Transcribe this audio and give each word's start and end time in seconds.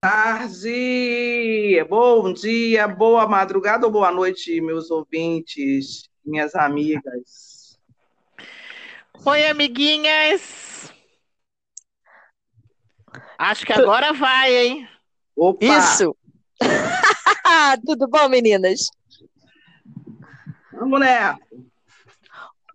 tarde, 0.00 1.84
bom 1.86 2.32
dia, 2.32 2.88
boa 2.88 3.28
madrugada 3.28 3.84
ou 3.84 3.92
boa 3.92 4.10
noite, 4.10 4.58
meus 4.62 4.90
ouvintes, 4.90 6.08
minhas 6.24 6.54
amigas. 6.54 7.78
Oi, 9.26 9.46
amiguinhas. 9.46 10.90
Acho 13.36 13.66
que 13.66 13.74
agora 13.74 14.14
vai, 14.14 14.56
hein? 14.56 14.88
Opa. 15.36 15.66
Isso. 15.66 16.16
Tudo 17.84 18.08
bom, 18.08 18.26
meninas? 18.30 18.88
Vamos 20.72 20.98
nessa. 20.98 21.38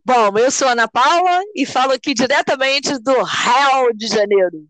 Bom, 0.06 0.38
eu 0.38 0.52
sou 0.52 0.68
Ana 0.68 0.88
Paula 0.88 1.42
e 1.56 1.66
falo 1.66 1.92
aqui 1.94 2.14
diretamente 2.14 3.00
do 3.00 3.14
Rio 3.24 3.92
de 3.96 4.06
Janeiro. 4.06 4.68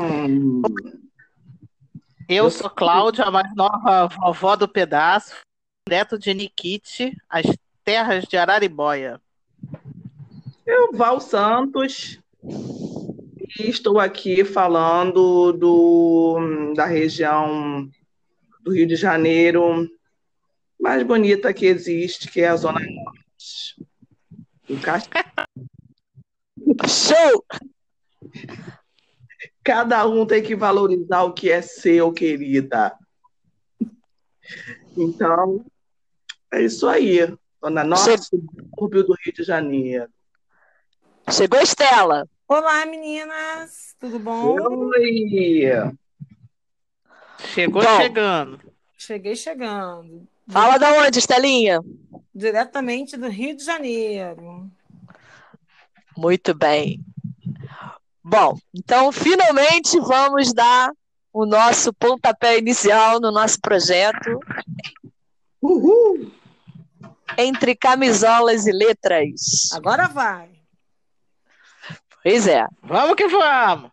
Hum. 0.00 0.62
Eu 2.26 2.50
sou 2.50 2.70
Cláudia, 2.70 3.24
a 3.24 3.30
mais 3.30 3.54
nova 3.54 4.06
vovó 4.06 4.56
do 4.56 4.66
pedaço, 4.66 5.34
neto 5.86 6.18
de 6.18 6.32
Nikite, 6.32 7.14
as 7.28 7.44
terras 7.84 8.24
de 8.24 8.36
Araribóia. 8.36 9.20
Eu, 10.64 10.92
Val 10.92 11.20
Santos, 11.20 12.18
e 12.42 13.68
estou 13.68 13.98
aqui 13.98 14.44
falando 14.44 15.52
do, 15.52 16.72
da 16.74 16.86
região 16.86 17.90
do 18.62 18.72
Rio 18.72 18.86
de 18.86 18.96
Janeiro, 18.96 19.86
mais 20.80 21.02
bonita 21.02 21.52
que 21.52 21.66
existe, 21.66 22.30
que 22.30 22.40
é 22.40 22.48
a 22.48 22.56
Zona 22.56 22.80
Norte. 22.80 23.86
O 24.68 24.80
Cast... 24.80 25.10
Show! 26.86 27.44
Cada 29.62 30.06
um 30.06 30.24
tem 30.24 30.42
que 30.42 30.54
valorizar 30.56 31.22
o 31.22 31.32
que 31.32 31.50
é 31.50 31.60
seu, 31.60 32.12
querida. 32.12 32.96
Então, 34.96 35.64
é 36.52 36.62
isso 36.62 36.88
aí. 36.88 37.18
Zona 37.62 37.84
Norte, 37.84 38.22
subúrbio 38.24 39.04
do 39.04 39.14
Rio 39.22 39.34
de 39.34 39.42
Janeiro. 39.42 40.08
Chegou 41.30 41.60
Estela. 41.60 42.26
Olá, 42.48 42.86
meninas. 42.86 43.94
Tudo 44.00 44.18
bom? 44.18 44.56
Oi. 44.58 45.70
Chegou 47.54 47.82
bom, 47.82 47.96
chegando. 47.96 48.60
Cheguei 48.96 49.36
chegando. 49.36 50.26
Fala 50.48 50.78
da 50.78 50.92
onde, 50.94 51.18
Estelinha? 51.18 51.80
Diretamente 52.34 53.16
do 53.16 53.28
Rio 53.28 53.56
de 53.56 53.64
Janeiro. 53.64 54.70
Muito 56.16 56.54
bem. 56.54 57.00
Bom, 58.22 58.58
então 58.74 59.10
finalmente 59.10 59.98
vamos 60.00 60.52
dar 60.52 60.92
o 61.32 61.46
nosso 61.46 61.92
pontapé 61.94 62.58
inicial 62.58 63.20
no 63.20 63.30
nosso 63.30 63.58
projeto. 63.60 64.38
Uhul! 65.62 66.32
Entre 67.38 67.74
camisolas 67.74 68.66
e 68.66 68.72
letras. 68.72 69.70
Agora 69.72 70.08
vai. 70.08 70.50
Pois 72.22 72.46
é. 72.46 72.66
Vamos 72.82 73.14
que 73.14 73.26
vamos. 73.28 73.90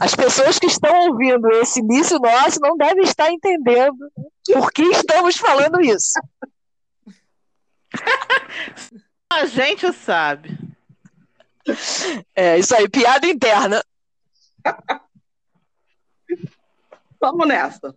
As 0.00 0.14
pessoas 0.14 0.58
que 0.58 0.66
estão 0.66 1.08
ouvindo 1.08 1.50
esse 1.52 1.80
início 1.80 2.18
nosso 2.18 2.58
não 2.60 2.76
devem 2.76 3.04
estar 3.04 3.30
entendendo 3.30 4.10
por 4.52 4.72
que 4.72 4.82
estamos 4.82 5.36
falando 5.36 5.80
isso. 5.80 6.18
A 9.30 9.46
gente 9.46 9.92
sabe. 9.92 10.58
É 12.34 12.58
isso 12.58 12.74
aí, 12.74 12.88
piada 12.88 13.26
interna. 13.26 13.82
Vamos 17.20 17.46
nessa. 17.46 17.94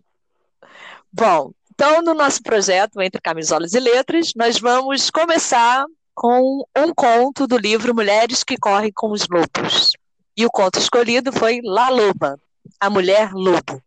Bom, 1.11 1.51
então 1.73 2.01
no 2.01 2.13
nosso 2.13 2.43
projeto 2.43 3.01
Entre 3.01 3.19
Camisolas 3.19 3.73
e 3.73 3.79
Letras, 3.79 4.31
nós 4.35 4.59
vamos 4.59 5.09
começar 5.09 5.85
com 6.13 6.65
um 6.77 6.93
conto 6.93 7.47
do 7.47 7.57
livro 7.57 7.93
Mulheres 7.93 8.43
que 8.43 8.57
Correm 8.57 8.91
com 8.93 9.11
os 9.11 9.27
Lobos. 9.27 9.93
E 10.37 10.45
o 10.45 10.51
conto 10.51 10.79
escolhido 10.79 11.31
foi 11.31 11.59
La 11.63 11.89
Loba, 11.89 12.39
a 12.79 12.89
Mulher 12.89 13.31
Lobo. 13.33 13.81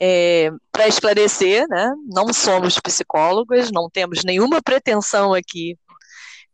É, 0.00 0.50
Para 0.72 0.88
esclarecer, 0.88 1.66
né, 1.68 1.92
não 2.06 2.32
somos 2.32 2.78
psicólogas, 2.80 3.70
não 3.70 3.88
temos 3.88 4.24
nenhuma 4.24 4.60
pretensão 4.62 5.32
aqui 5.32 5.76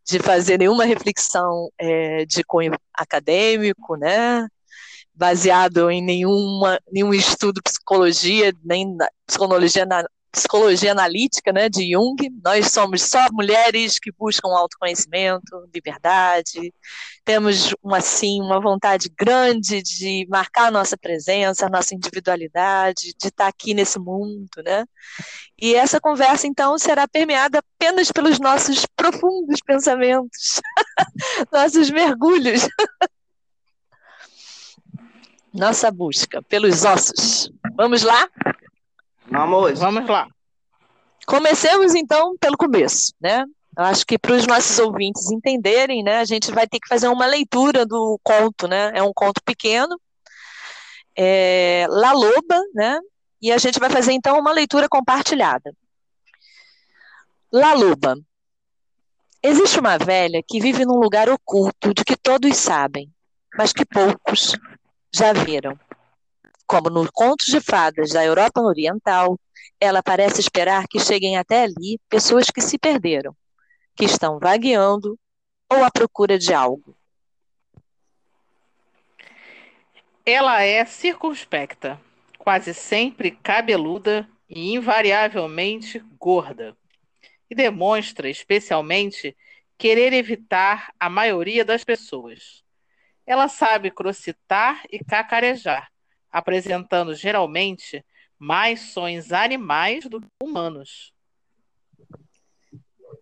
de 0.07 0.19
fazer 0.19 0.59
nenhuma 0.59 0.85
reflexão 0.85 1.71
é, 1.79 2.25
de 2.25 2.43
cunho 2.45 2.73
acadêmico, 2.95 3.97
né, 3.97 4.47
baseado 5.15 5.91
em 5.91 6.03
nenhuma, 6.03 6.81
nenhum 6.91 7.13
estudo 7.13 7.57
de 7.57 7.63
psicologia, 7.63 8.53
nem 8.65 8.97
psicologia 9.27 9.87
psicologia 10.33 10.93
analítica 10.93 11.53
né, 11.53 11.69
de 11.69 11.93
Jung, 11.93 12.17
nós 12.45 12.71
somos 12.71 13.03
só 13.03 13.27
mulheres 13.33 13.99
que 13.99 14.13
buscam 14.13 14.49
autoconhecimento, 14.49 15.69
liberdade, 15.75 16.73
temos 17.25 17.75
uma, 17.83 17.99
assim, 17.99 18.41
uma 18.41 18.61
vontade 18.61 19.11
grande 19.19 19.83
de 19.83 20.27
marcar 20.29 20.67
a 20.67 20.71
nossa 20.71 20.97
presença, 20.97 21.67
a 21.67 21.71
nossa 21.71 21.95
individualidade, 21.95 23.15
de 23.19 23.29
estar 23.29 23.49
aqui 23.49 23.75
nesse 23.75 23.99
mundo, 23.99 24.49
né? 24.65 24.85
E 25.61 25.75
essa 25.75 26.01
conversa, 26.01 26.47
então, 26.47 26.79
será 26.79 27.07
permeada 27.07 27.59
apenas 27.59 28.11
pelos 28.11 28.39
nossos 28.39 28.87
profundos 28.97 29.61
pensamentos, 29.61 30.61
nossos 31.53 31.91
mergulhos, 31.91 32.67
nossa 35.53 35.91
busca 35.91 36.43
pelos 36.43 36.85
ossos. 36.85 37.51
Vamos 37.77 38.03
lá? 38.03 38.29
Vamos. 39.31 39.79
Vamos 39.79 40.09
lá. 40.09 40.27
Comecemos 41.27 41.95
então 41.95 42.37
pelo 42.39 42.57
começo, 42.57 43.15
né? 43.21 43.45
Eu 43.77 43.85
acho 43.85 44.05
que 44.05 44.19
para 44.19 44.35
os 44.35 44.47
nossos 44.47 44.79
ouvintes 44.79 45.31
entenderem, 45.31 46.03
né, 46.03 46.19
a 46.19 46.25
gente 46.25 46.51
vai 46.51 46.67
ter 46.67 46.81
que 46.81 46.89
fazer 46.89 47.09
uma 47.09 47.25
leitura 47.25 47.87
do 47.87 48.19
conto, 48.23 48.67
né? 48.67 48.91
É 48.95 49.03
um 49.03 49.13
conto 49.15 49.41
pequeno, 49.45 49.99
é, 51.17 51.87
La 51.89 52.13
Loba, 52.13 52.61
né? 52.75 52.99
E 53.41 53.53
a 53.53 53.59
gente 53.59 53.79
vai 53.79 53.89
fazer 53.89 54.13
então 54.13 54.39
uma 54.39 54.53
leitura 54.53 54.89
compartilhada. 54.89 55.73
La 57.53 57.73
Loba. 57.75 58.17
Existe 59.43 59.79
uma 59.81 59.97
velha 59.97 60.43
que 60.47 60.61
vive 60.61 60.85
num 60.85 60.99
lugar 60.99 61.29
oculto 61.29 61.95
de 61.95 62.05
que 62.05 62.17
todos 62.17 62.55
sabem, 62.57 63.11
mas 63.57 63.73
que 63.73 63.87
poucos 63.87 64.55
já 65.13 65.33
viram. 65.33 65.79
Como 66.71 66.89
no 66.89 67.11
Contos 67.11 67.49
de 67.49 67.61
Fadas 67.61 68.11
da 68.11 68.25
Europa 68.25 68.61
Oriental, 68.61 69.37
ela 69.81 70.05
parece 70.05 70.41
esperar 70.41 70.87
que 70.87 71.01
cheguem 71.01 71.37
até 71.37 71.65
ali 71.65 71.99
pessoas 72.09 72.49
que 72.49 72.61
se 72.61 72.79
perderam, 72.79 73.35
que 73.97 74.05
estão 74.05 74.39
vagueando 74.39 75.19
ou 75.69 75.83
à 75.83 75.91
procura 75.91 76.39
de 76.39 76.55
algo. 76.55 76.97
Ela 80.25 80.63
é 80.63 80.85
circunspecta, 80.85 82.01
quase 82.39 82.73
sempre 82.73 83.33
cabeluda 83.33 84.29
e 84.49 84.73
invariavelmente 84.73 85.99
gorda, 86.21 86.77
e 87.51 87.55
demonstra 87.57 88.31
especialmente 88.31 89.37
querer 89.77 90.13
evitar 90.13 90.95
a 91.01 91.11
maioria 91.11 91.65
das 91.65 91.83
pessoas. 91.83 92.63
Ela 93.27 93.49
sabe 93.49 93.91
crocitar 93.91 94.85
e 94.89 95.03
cacarejar, 95.03 95.90
apresentando 96.31 97.15
geralmente 97.15 98.05
mais 98.39 98.81
sons 98.93 99.33
animais 99.33 100.07
do 100.07 100.21
que 100.21 100.29
humanos. 100.43 101.13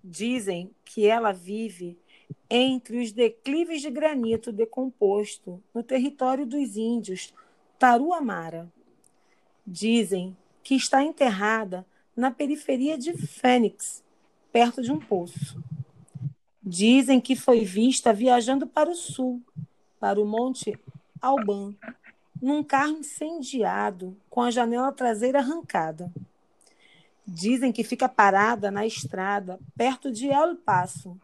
Dizem 0.03 0.71
que 0.85 1.07
ela 1.07 1.33
vive 1.33 1.99
entre 2.49 3.01
os 3.01 3.13
declives 3.13 3.83
de 3.83 3.91
granito 3.91 4.53
decomposto 4.53 5.63
no 5.75 5.83
território 5.83 6.47
dos 6.47 6.77
índios 6.77 7.35
Taruamara. 7.79 8.73
Dizem 9.67 10.37
que 10.63 10.75
está 10.75 11.03
enterrada 11.03 11.87
na 12.17 12.31
periferia 12.31 12.97
de 12.97 13.13
Fênix, 13.15 14.03
perto 14.51 14.83
de 14.83 14.91
um 14.91 14.99
poço. 14.99 15.63
Dizem 16.63 17.21
que 17.21 17.37
foi 17.37 17.65
vista 17.65 18.13
viajando 18.13 18.67
para 18.67 18.91
o 18.91 18.95
sul, 18.95 19.43
para 20.01 20.21
o 20.21 20.27
Monte 20.27 20.79
Alban, 21.21 21.75
num 22.41 22.63
carro 22.63 22.99
incendiado 22.99 24.17
com 24.31 24.43
a 24.43 24.51
janela 24.51 24.93
traseira 24.93 25.39
arrancada. 25.41 26.13
Dizem 27.27 27.73
que 27.73 27.85
fica 27.85 28.09
parada 28.09 28.71
na 28.71 28.87
estrada 28.87 29.59
perto 29.77 30.11
de 30.11 30.29
El 30.29 30.57
Paso, 30.57 31.21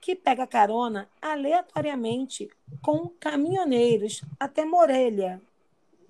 que 0.00 0.14
pega 0.14 0.46
carona 0.46 1.08
aleatoriamente 1.20 2.50
com 2.82 3.08
caminhoneiros 3.08 4.22
até 4.38 4.64
Morelia, 4.64 5.40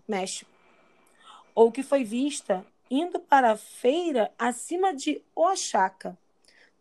México, 0.06 0.50
ou 1.54 1.70
que 1.70 1.82
foi 1.82 2.04
vista 2.04 2.64
indo 2.90 3.20
para 3.20 3.52
a 3.52 3.56
feira 3.56 4.32
acima 4.38 4.94
de 4.94 5.22
Oaxaca, 5.36 6.16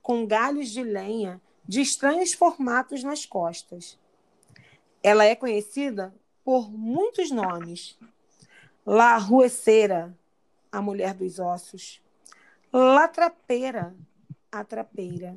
com 0.02 0.26
galhos 0.26 0.70
de 0.70 0.84
lenha 0.84 1.42
de 1.68 1.82
estranhos 1.82 2.34
formatos 2.34 3.04
nas 3.04 3.26
costas. 3.26 3.98
Ela 5.04 5.26
é 5.26 5.36
conhecida 5.36 6.14
por 6.48 6.72
muitos 6.72 7.30
nomes. 7.30 8.00
La 8.86 9.18
Rueceira, 9.18 10.18
a 10.72 10.82
mulher 10.82 11.14
dos 11.14 11.40
ossos. 11.40 12.02
La 12.72 13.10
Trapeira, 13.10 13.94
a 14.50 14.64
trapeira. 14.64 15.36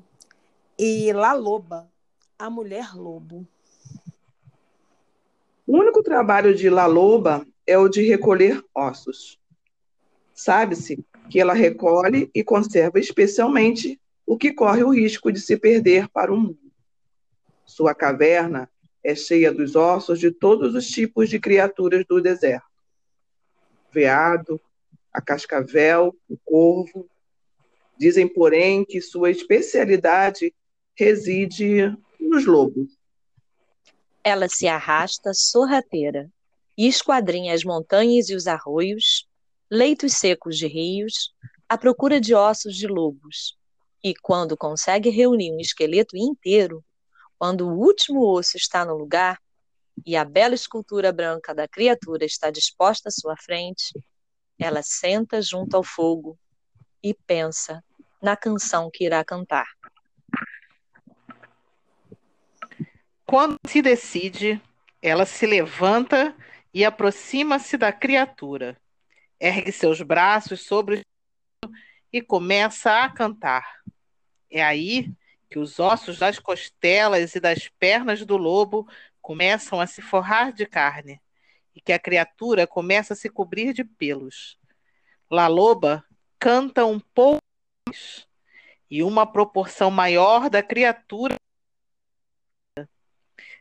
E 0.79 1.13
La 1.13 1.35
Loba, 1.35 1.91
a 2.39 2.49
mulher 2.49 2.95
lobo. 2.95 3.45
O 5.67 5.79
único 5.79 6.01
trabalho 6.01 6.55
de 6.55 6.71
La 6.71 6.87
Loba 6.87 7.45
é 7.67 7.77
o 7.77 7.89
de 7.89 8.03
recolher 8.03 8.65
ossos. 8.73 9.37
Sabe-se 10.33 11.05
que 11.29 11.41
ela 11.41 11.55
recolhe 11.55 12.31
e 12.33 12.45
conserva 12.45 13.01
especialmente 13.01 14.01
o 14.25 14.39
que 14.39 14.53
corre 14.53 14.85
o 14.85 14.95
risco 14.95 15.33
de 15.33 15.41
se 15.41 15.57
perder 15.57 16.09
para 16.09 16.33
o 16.33 16.37
mundo. 16.37 16.71
Sua 17.67 17.97
caverna 17.97 18.71
é 19.03 19.15
cheia 19.15 19.53
dos 19.53 19.77
ossos 19.77 20.19
de 20.19 20.31
todos 20.31 20.75
os 20.75 20.87
tipos 20.87 21.29
de 21.29 21.39
criaturas 21.39 22.05
do 22.07 22.21
deserto: 22.21 22.67
veado, 23.93 24.61
a 25.13 25.21
cascavel, 25.21 26.15
o 26.29 26.37
corvo. 26.45 27.09
Dizem, 27.99 28.27
porém, 28.27 28.85
que 28.85 29.01
sua 29.01 29.31
especialidade 29.31 30.55
reside 30.95 31.95
nos 32.19 32.47
lobos. 32.47 32.89
Ela 34.25 34.49
se 34.49 34.67
arrasta 34.67 35.33
sorrateira 35.35 36.31
e 36.77 36.87
esquadrinha 36.87 37.55
as 37.55 37.65
montanhas 37.65 38.31
e 38.31 38.35
os 38.35 38.47
arroios, 38.47 39.27
leitos 39.71 40.15
secos 40.15 40.57
de 40.57 40.67
rios, 40.67 41.35
à 41.69 41.77
procura 41.77 42.21
de 42.21 42.35
ossos 42.35 42.75
de 42.75 42.87
lobos. 42.87 43.57
E 44.03 44.15
quando 44.15 44.57
consegue 44.57 45.11
reunir 45.11 45.53
um 45.53 45.61
esqueleto 45.61 46.17
inteiro, 46.17 46.83
quando 47.41 47.67
o 47.67 47.75
último 47.75 48.23
osso 48.23 48.59
está 48.59 48.85
no 48.85 48.95
lugar 48.95 49.41
e 50.05 50.15
a 50.15 50.27
bela 50.27 50.55
escultura 50.55 51.11
branca 51.11 51.55
da 51.55 51.67
criatura 51.67 52.27
está 52.27 52.51
disposta 52.51 53.09
à 53.09 53.11
sua 53.11 53.35
frente, 53.35 53.95
ela 54.59 54.83
senta 54.83 55.41
junto 55.41 55.75
ao 55.75 55.83
fogo 55.83 56.39
e 57.03 57.15
pensa 57.15 57.83
na 58.21 58.37
canção 58.37 58.91
que 58.93 59.07
irá 59.07 59.25
cantar. 59.25 59.67
Quando 63.25 63.57
se 63.67 63.81
decide, 63.81 64.61
ela 65.01 65.25
se 65.25 65.47
levanta 65.47 66.37
e 66.75 66.85
aproxima-se 66.85 67.79
da 67.79 67.91
criatura. 67.91 68.79
Ergue 69.41 69.73
seus 69.73 70.03
braços 70.03 70.67
sobre 70.67 71.01
o 71.65 71.71
e 72.13 72.21
começa 72.21 73.03
a 73.03 73.09
cantar. 73.09 73.65
É 74.51 74.63
aí 74.63 75.11
que 75.51 75.59
os 75.59 75.81
ossos 75.81 76.17
das 76.17 76.39
costelas 76.39 77.35
e 77.35 77.41
das 77.41 77.69
pernas 77.69 78.25
do 78.25 78.37
lobo 78.37 78.89
começam 79.21 79.81
a 79.81 79.87
se 79.87 80.01
forrar 80.01 80.53
de 80.53 80.65
carne 80.65 81.21
e 81.75 81.81
que 81.81 81.93
a 81.93 81.99
criatura 81.99 82.69
começa 82.69 83.15
a 83.15 83.17
se 83.17 83.29
cobrir 83.29 83.73
de 83.73 83.83
pelos. 83.83 84.57
La 85.29 85.49
Loba 85.49 86.05
canta 86.39 86.87
um 86.87 87.01
pouco 87.01 87.43
mais, 87.87 88.27
e 88.89 89.03
uma 89.03 89.27
proporção 89.27 89.91
maior 89.91 90.49
da 90.49 90.63
criatura. 90.63 91.37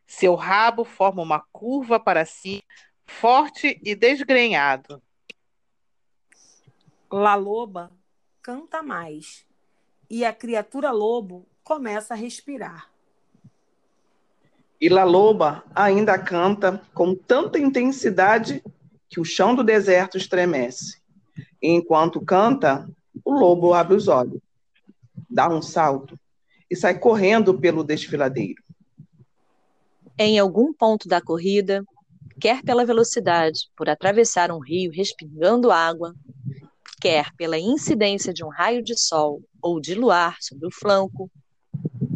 Seu 0.06 0.36
rabo 0.36 0.83
forma 0.83 1.21
uma 1.21 1.39
curva 1.51 2.00
para 2.00 2.25
si, 2.25 2.63
forte 3.06 3.80
e 3.83 3.95
desgrenhado. 3.95 5.01
La 7.12 7.36
Loba 7.36 7.91
canta 8.41 8.81
mais, 8.81 9.45
e 10.09 10.25
a 10.25 10.33
criatura 10.33 10.91
lobo 10.91 11.47
começa 11.69 12.16
a 12.16 12.18
respirar. 12.18 12.89
E 14.81 14.89
La 14.89 15.04
Loba 15.04 15.63
ainda 15.75 16.18
canta 16.18 16.81
com 16.95 17.13
tanta 17.13 17.60
intensidade 17.60 18.63
que 19.07 19.19
o 19.19 19.24
chão 19.24 19.54
do 19.54 19.63
deserto 19.63 20.18
estremece. 20.18 21.00
E 21.62 21.69
enquanto 21.69 22.25
canta, 22.25 22.89
o 23.24 23.31
lobo 23.33 23.71
abre 23.71 23.95
os 23.95 24.07
olhos, 24.07 24.42
dá 25.30 25.48
um 25.48 25.62
salto 25.62 26.19
e 26.71 26.75
sai 26.75 26.98
correndo 26.98 27.60
pelo 27.60 27.83
desfiladeiro. 27.83 28.63
Em 30.18 30.39
algum 30.39 30.74
ponto 30.74 31.07
da 31.07 31.22
corrida, 31.22 31.86
quer 32.42 32.63
pela 32.63 32.83
velocidade, 32.83 33.69
por 33.77 33.88
atravessar 33.88 34.51
um 34.51 34.60
rio 34.60 34.92
respingando 34.92 35.69
água, 35.69 36.15
quer 37.00 37.31
pela 37.36 37.60
incidência 37.60 38.33
de 38.33 38.44
um 38.44 38.50
raio 38.50 38.81
de 38.83 39.00
sol 39.00 39.44
ou 39.62 39.80
de 39.80 39.94
luar 39.94 40.38
sobre 40.42 40.65
o 40.65 40.72
flanco, 40.72 41.30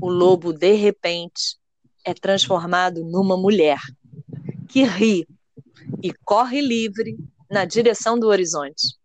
o 0.02 0.10
lobo, 0.10 0.54
de 0.54 0.74
repente, 0.74 1.58
é 2.06 2.14
transformado 2.14 3.04
numa 3.04 3.38
mulher 3.38 3.80
que 4.68 4.84
ri 4.84 5.28
e 6.02 6.14
corre 6.14 6.62
livre 6.62 7.18
na 7.50 7.66
direção 7.66 8.20
do 8.20 8.28
horizonte. 8.28 8.98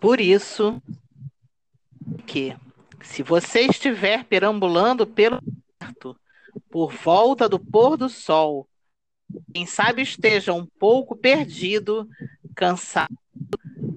Por 0.00 0.20
isso 0.20 0.80
que, 2.26 2.56
se 3.02 3.22
você 3.22 3.62
estiver 3.62 4.24
perambulando 4.24 5.06
pelo 5.06 5.40
deserto, 5.40 6.16
por 6.70 6.92
volta 6.92 7.48
do 7.48 7.58
pôr 7.58 7.96
do 7.96 8.08
sol, 8.08 8.68
quem 9.52 9.66
sabe 9.66 10.02
esteja 10.02 10.52
um 10.52 10.64
pouco 10.64 11.16
perdido, 11.16 12.08
cansado, 12.54 13.16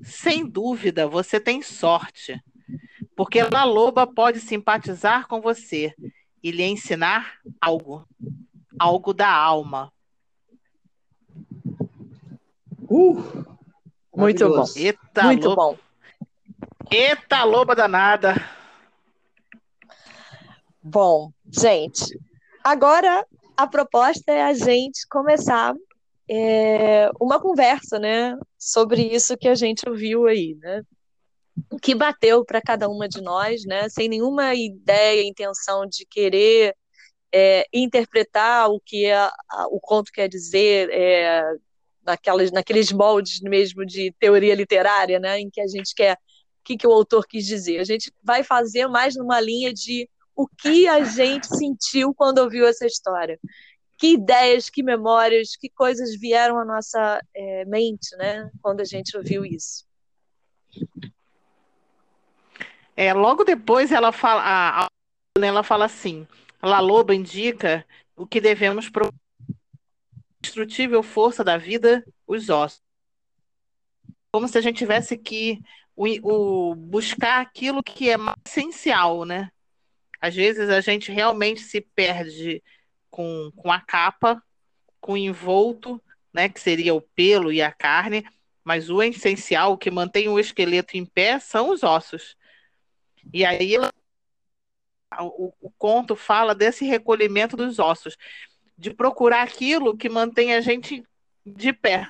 sem 0.04 0.46
dúvida 0.46 1.08
você 1.08 1.40
tem 1.40 1.62
sorte 1.62 2.42
porque 3.21 3.39
a 3.39 3.63
loba 3.63 4.07
pode 4.07 4.39
simpatizar 4.39 5.27
com 5.27 5.39
você 5.39 5.94
e 6.41 6.50
lhe 6.50 6.63
ensinar 6.63 7.35
algo, 7.62 8.03
algo 8.79 9.13
da 9.13 9.31
alma. 9.31 9.94
Uh, 12.89 13.45
muito 14.12 14.50
bom. 14.50 14.65
Eita, 14.75 15.23
muito 15.25 15.50
loba. 15.50 15.56
bom. 15.56 15.77
Eita, 16.89 17.44
loba 17.44 17.75
danada. 17.75 18.33
Bom, 20.81 21.31
gente, 21.45 22.19
agora 22.63 23.23
a 23.56 23.68
proposta 23.68 24.31
é 24.31 24.41
a 24.41 24.56
gente 24.56 25.07
começar 25.07 25.75
é, 26.27 27.12
uma 27.19 27.39
conversa, 27.39 28.00
né, 28.00 28.35
sobre 28.57 29.03
isso 29.03 29.38
que 29.38 29.47
a 29.47 29.53
gente 29.53 29.88
ouviu 29.88 30.25
aí, 30.25 30.57
né? 30.59 30.81
Que 31.81 31.95
bateu 31.95 32.45
para 32.45 32.62
cada 32.62 32.88
uma 32.89 33.07
de 33.07 33.21
nós, 33.21 33.63
né? 33.65 33.89
Sem 33.89 34.07
nenhuma 34.07 34.53
ideia, 34.56 35.24
intenção 35.24 35.86
de 35.86 36.06
querer 36.06 36.75
é, 37.33 37.65
interpretar 37.74 38.69
o 38.69 38.80
que 38.80 39.06
é, 39.06 39.30
o 39.69 39.80
conto 39.80 40.12
quer 40.12 40.27
dizer, 40.27 40.89
é, 40.92 41.44
naquelas, 42.04 42.52
naqueles 42.52 42.92
moldes 42.92 43.42
mesmo 43.42 43.85
de 43.85 44.14
teoria 44.19 44.56
literária, 44.56 45.19
né? 45.19 45.40
Em 45.40 45.49
que 45.49 45.61
a 45.61 45.68
gente 45.68 45.94
quer 45.95 46.14
o 46.14 46.64
que, 46.64 46.78
que 46.78 46.87
o 46.87 46.92
autor 46.92 47.26
quis 47.28 47.45
dizer. 47.45 47.80
A 47.80 47.83
gente 47.83 48.11
vai 48.23 48.44
fazer 48.44 48.87
mais 48.87 49.16
numa 49.16 49.40
linha 49.40 49.73
de 49.73 50.07
o 50.35 50.47
que 50.47 50.87
a 50.87 51.04
gente 51.04 51.47
sentiu 51.47 52.14
quando 52.14 52.40
ouviu 52.40 52.66
essa 52.66 52.85
história. 52.85 53.40
Que 53.97 54.14
ideias, 54.14 54.69
que 54.69 54.81
memórias, 54.83 55.56
que 55.56 55.69
coisas 55.69 56.19
vieram 56.19 56.59
à 56.59 56.66
nossa 56.66 57.19
é, 57.35 57.66
mente, 57.66 58.16
né? 58.18 58.49
Quando 58.61 58.81
a 58.81 58.85
gente 58.85 59.16
ouviu 59.18 59.45
isso. 59.45 59.85
É, 62.95 63.14
logo 63.14 63.44
depois 63.44 63.92
ela 63.92 64.12
fala, 64.12 64.42
a, 64.42 64.86
a, 64.86 64.88
ela 65.42 65.64
fala 65.64 65.86
assim, 65.86 66.28
La 66.62 66.80
Loba 66.80 67.16
indica 67.16 67.86
o 68.16 68.28
que 68.28 68.42
devemos 68.42 68.90
pro 68.90 69.14
destrutível 70.42 71.02
força 71.02 71.44
da 71.44 71.57
vida, 71.57 72.06
os 72.28 72.50
ossos. 72.50 72.81
Como 74.31 74.48
se 74.48 74.57
a 74.57 74.62
gente 74.62 74.78
tivesse 74.78 75.18
que 75.18 75.60
o, 75.95 76.06
o, 76.71 76.76
buscar 76.76 77.42
aquilo 77.42 77.83
que 77.83 78.10
é 78.10 78.18
mais 78.18 78.38
essencial, 78.45 79.26
né? 79.26 79.52
Às 80.19 80.36
vezes 80.36 80.69
a 80.69 80.81
gente 80.81 81.12
realmente 81.12 81.62
se 81.62 81.81
perde 81.81 82.64
com, 83.10 83.52
com 83.56 83.71
a 83.71 83.80
capa, 83.80 84.42
com 85.00 85.14
o 85.14 85.18
envolto, 85.18 86.02
né, 86.33 86.48
que 86.48 86.60
seria 86.60 86.94
o 86.94 87.02
pelo 87.02 87.52
e 87.52 87.62
a 87.62 87.71
carne, 87.71 88.24
mas 88.64 88.90
o 88.90 89.02
essencial, 89.02 89.74
o 89.74 89.78
que 89.78 89.90
mantém 89.90 90.30
o 90.30 90.40
esqueleto 90.40 90.95
em 90.95 91.06
pé, 91.06 91.40
são 91.40 91.71
os 91.71 91.83
ossos. 91.83 92.38
E 93.33 93.45
aí 93.45 93.78
o, 95.19 95.54
o 95.61 95.69
conto 95.71 96.16
fala 96.16 96.56
desse 96.56 96.85
recolhimento 96.85 97.57
dos 97.57 97.80
ossos, 97.80 98.16
de 98.78 98.94
procurar 98.94 99.44
aquilo 99.44 99.97
que 99.97 100.09
mantém 100.09 100.54
a 100.54 100.61
gente 100.61 101.04
de 101.45 101.73
pé. 101.73 102.09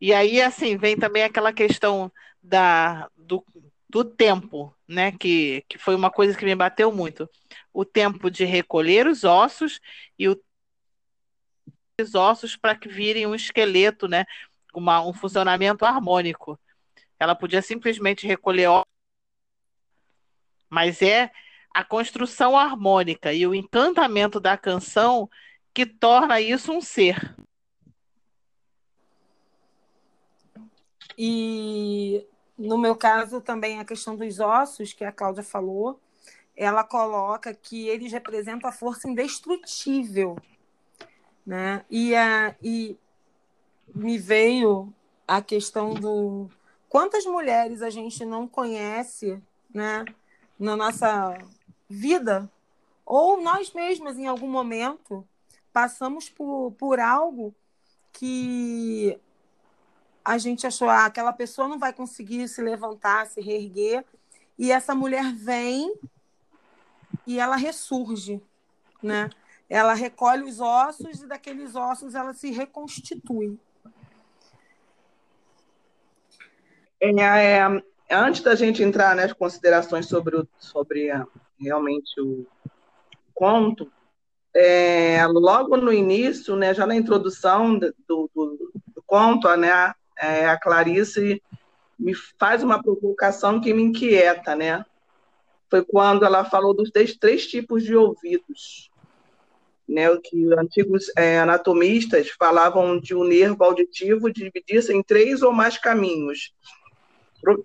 E 0.00 0.12
aí, 0.12 0.40
assim, 0.40 0.76
vem 0.76 0.96
também 0.96 1.22
aquela 1.22 1.52
questão 1.52 2.12
da, 2.42 3.10
do, 3.16 3.44
do 3.88 4.04
tempo, 4.04 4.74
né? 4.86 5.12
Que, 5.12 5.64
que 5.68 5.78
foi 5.78 5.94
uma 5.94 6.10
coisa 6.10 6.36
que 6.36 6.44
me 6.44 6.54
bateu 6.54 6.92
muito. 6.92 7.28
O 7.72 7.84
tempo 7.84 8.30
de 8.30 8.44
recolher 8.44 9.06
os 9.06 9.24
ossos 9.24 9.80
e 10.18 10.28
o 10.28 10.40
os 11.98 12.14
ossos 12.14 12.56
para 12.56 12.76
que 12.76 12.90
virem 12.90 13.26
um 13.26 13.34
esqueleto, 13.34 14.06
né? 14.06 14.26
Uma, 14.74 15.00
um 15.00 15.14
funcionamento 15.14 15.82
harmônico. 15.86 16.60
Ela 17.18 17.34
podia 17.34 17.62
simplesmente 17.62 18.26
recolher 18.26 18.68
ossos 18.68 18.95
mas 20.68 21.02
é 21.02 21.30
a 21.74 21.84
construção 21.84 22.56
harmônica 22.56 23.32
e 23.32 23.46
o 23.46 23.54
encantamento 23.54 24.40
da 24.40 24.56
canção 24.56 25.28
que 25.74 25.84
torna 25.84 26.40
isso 26.40 26.72
um 26.72 26.80
ser. 26.80 27.36
E 31.18 32.26
no 32.58 32.78
meu 32.78 32.96
caso 32.96 33.40
também 33.40 33.78
a 33.78 33.84
questão 33.84 34.16
dos 34.16 34.40
ossos, 34.40 34.92
que 34.92 35.04
a 35.04 35.12
Cláudia 35.12 35.42
falou, 35.42 36.00
ela 36.56 36.82
coloca 36.82 37.52
que 37.52 37.88
eles 37.88 38.12
representam 38.12 38.68
a 38.68 38.72
força 38.72 39.08
indestrutível. 39.08 40.36
Né? 41.44 41.84
E, 41.90 42.14
a, 42.14 42.56
e 42.62 42.96
me 43.94 44.18
veio 44.18 44.92
a 45.28 45.42
questão 45.42 45.94
do 45.94 46.48
quantas 46.88 47.26
mulheres 47.26 47.82
a 47.82 47.90
gente 47.90 48.24
não 48.24 48.48
conhece 48.48 49.40
né, 49.72 50.04
na 50.58 50.76
nossa 50.76 51.38
vida, 51.88 52.50
ou 53.04 53.40
nós 53.40 53.72
mesmas, 53.72 54.18
em 54.18 54.26
algum 54.26 54.48
momento, 54.48 55.26
passamos 55.72 56.28
por, 56.28 56.72
por 56.72 56.98
algo 56.98 57.54
que 58.12 59.18
a 60.24 60.38
gente 60.38 60.66
achou 60.66 60.88
ah, 60.88 61.04
aquela 61.04 61.32
pessoa 61.32 61.68
não 61.68 61.78
vai 61.78 61.92
conseguir 61.92 62.48
se 62.48 62.60
levantar, 62.60 63.26
se 63.26 63.40
reerguer, 63.40 64.04
e 64.58 64.72
essa 64.72 64.94
mulher 64.94 65.32
vem 65.34 65.94
e 67.26 67.38
ela 67.38 67.56
ressurge, 67.56 68.40
né? 69.02 69.30
Ela 69.68 69.94
recolhe 69.94 70.44
os 70.44 70.60
ossos 70.60 71.22
e 71.22 71.26
daqueles 71.26 71.74
ossos 71.74 72.14
ela 72.14 72.32
se 72.32 72.50
reconstitui. 72.50 73.58
É, 77.00 77.10
é, 77.10 77.82
antes 78.10 78.42
da 78.42 78.54
gente 78.54 78.82
entrar 78.82 79.16
nas 79.16 79.32
considerações 79.32 80.06
sobre, 80.06 80.36
o, 80.36 80.48
sobre 80.58 81.10
a, 81.10 81.26
realmente 81.60 82.20
o 82.20 82.46
conto, 83.34 83.90
é, 84.54 85.26
logo 85.26 85.76
no 85.76 85.92
início, 85.92 86.56
né, 86.56 86.72
já 86.72 86.86
na 86.86 86.96
introdução 86.96 87.78
do, 87.78 87.94
do, 88.08 88.72
do 88.94 89.02
conto, 89.06 89.54
né, 89.56 89.92
é, 90.18 90.46
a 90.46 90.58
Clarice 90.58 91.42
me 91.98 92.14
faz 92.38 92.62
uma 92.62 92.82
provocação 92.82 93.60
que 93.60 93.72
me 93.72 93.82
inquieta, 93.82 94.54
né? 94.54 94.84
Foi 95.70 95.84
quando 95.84 96.24
ela 96.24 96.44
falou 96.44 96.74
dos 96.74 96.90
três, 96.90 97.16
três 97.16 97.46
tipos 97.46 97.82
de 97.82 97.96
ouvidos, 97.96 98.90
né? 99.88 100.10
O 100.10 100.20
que 100.20 100.52
antigos 100.54 101.10
é, 101.16 101.38
anatomistas 101.38 102.30
falavam 102.30 103.00
de 103.00 103.14
um 103.14 103.24
nervo 103.24 103.64
auditivo 103.64 104.30
dividir-se 104.30 104.92
em 104.92 105.02
três 105.02 105.42
ou 105.42 105.52
mais 105.52 105.78
caminhos 105.78 106.52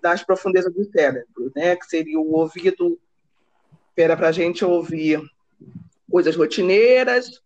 das 0.00 0.22
profundezas 0.22 0.72
do 0.72 0.84
cérebro, 0.90 1.52
né? 1.54 1.76
Que 1.76 1.86
seria 1.86 2.18
o 2.18 2.32
ouvido 2.32 2.98
era 3.96 4.16
para 4.16 4.28
a 4.28 4.32
gente 4.32 4.64
ouvir 4.64 5.20
coisas 6.10 6.34
rotineiras, 6.34 7.42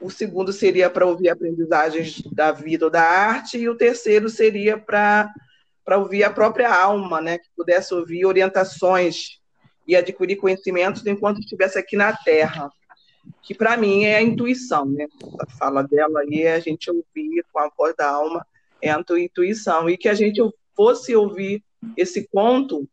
o 0.00 0.10
segundo 0.10 0.52
seria 0.52 0.90
para 0.90 1.06
ouvir 1.06 1.28
aprendizagens 1.28 2.20
da 2.32 2.52
vida 2.52 2.84
ou 2.84 2.90
da 2.90 3.02
arte, 3.02 3.58
e 3.58 3.68
o 3.68 3.76
terceiro 3.76 4.28
seria 4.28 4.76
para 4.76 5.32
ouvir 5.96 6.24
a 6.24 6.30
própria 6.30 6.74
alma, 6.74 7.20
né, 7.20 7.38
que 7.38 7.48
pudesse 7.56 7.94
ouvir 7.94 8.26
orientações 8.26 9.40
e 9.86 9.96
adquirir 9.96 10.36
conhecimentos 10.36 11.06
enquanto 11.06 11.40
estivesse 11.40 11.78
aqui 11.78 11.96
na 11.96 12.12
Terra, 12.12 12.70
que 13.42 13.54
para 13.54 13.76
mim 13.76 14.04
é 14.04 14.16
a 14.16 14.22
intuição, 14.22 14.84
né? 14.84 15.06
A 15.40 15.46
fala 15.46 15.82
dela 15.82 16.20
aí 16.20 16.42
é 16.42 16.54
a 16.54 16.60
gente 16.60 16.90
ouvir 16.90 17.44
com 17.52 17.58
a 17.58 17.70
voz 17.76 17.94
da 17.96 18.10
alma, 18.10 18.46
é 18.82 18.90
a 18.90 19.02
intuição, 19.18 19.88
e 19.88 19.96
que 19.96 20.08
a 20.08 20.14
gente 20.14 20.40
fosse 20.76 21.14
ouvir 21.14 21.62
esse 21.96 22.28
conto, 22.28 22.88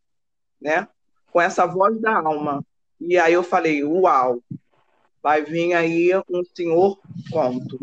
né, 0.61 0.87
com 1.31 1.41
essa 1.41 1.65
voz 1.65 1.99
da 1.99 2.17
alma. 2.17 2.65
E 2.99 3.17
aí 3.17 3.33
eu 3.33 3.43
falei, 3.43 3.83
uau, 3.83 4.41
vai 5.21 5.43
vir 5.43 5.73
aí 5.73 6.11
um 6.29 6.43
senhor 6.55 6.99
conto. 7.31 7.79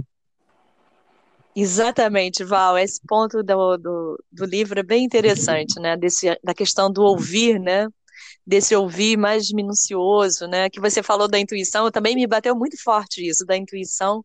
Exatamente, 1.61 2.45
Val. 2.45 2.79
Esse 2.79 3.01
ponto 3.05 3.43
do, 3.43 3.77
do, 3.77 4.25
do, 4.31 4.45
livro 4.45 4.79
é 4.79 4.83
bem 4.83 5.05
interessante, 5.05 5.81
né? 5.81 5.97
Desse, 5.97 6.39
da 6.43 6.55
questão 6.55 6.89
do 6.89 7.03
ouvir, 7.03 7.59
né? 7.59 7.89
Desse 8.47 8.77
ouvir 8.77 9.17
mais 9.17 9.51
minucioso, 9.53 10.47
né? 10.47 10.71
Que 10.71 10.81
você 10.81 11.03
falou 11.03 11.27
da 11.27 11.37
intuição, 11.39 11.91
também 11.91 12.15
me 12.15 12.29
bateu 12.29 12.55
muito 12.55 12.81
forte 12.81 13.27
isso, 13.29 13.45
da 13.45 13.57
intuição. 13.57 14.25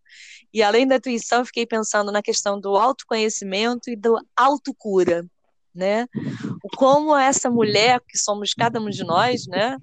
E 0.54 0.62
além 0.62 0.88
da 0.88 0.98
intuição, 0.98 1.44
fiquei 1.44 1.66
pensando 1.66 2.12
na 2.12 2.22
questão 2.22 2.60
do 2.60 2.76
autoconhecimento 2.76 3.90
e 3.90 3.96
do 3.96 4.16
autocura, 4.38 5.26
né? 5.74 6.08
Como 6.78 7.16
essa 7.16 7.50
mulher, 7.50 8.00
que 8.08 8.18
somos 8.18 8.54
cada 8.54 8.80
um 8.80 8.90
de 8.90 9.04
nós, 9.04 9.48
né? 9.48 9.78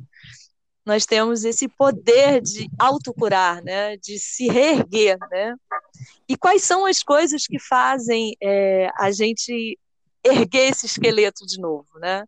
nós 0.84 1.06
temos 1.06 1.44
esse 1.44 1.68
poder 1.68 2.40
de 2.40 2.68
autocurar, 2.78 3.62
né, 3.62 3.96
de 3.98 4.18
se 4.18 4.48
reerguer, 4.48 5.18
né? 5.30 5.54
E 6.28 6.36
quais 6.36 6.64
são 6.64 6.86
as 6.86 7.02
coisas 7.02 7.46
que 7.46 7.58
fazem 7.58 8.34
é, 8.42 8.88
a 8.96 9.10
gente 9.10 9.78
erguer 10.24 10.70
esse 10.70 10.86
esqueleto 10.86 11.46
de 11.46 11.60
novo, 11.60 11.98
né? 12.00 12.24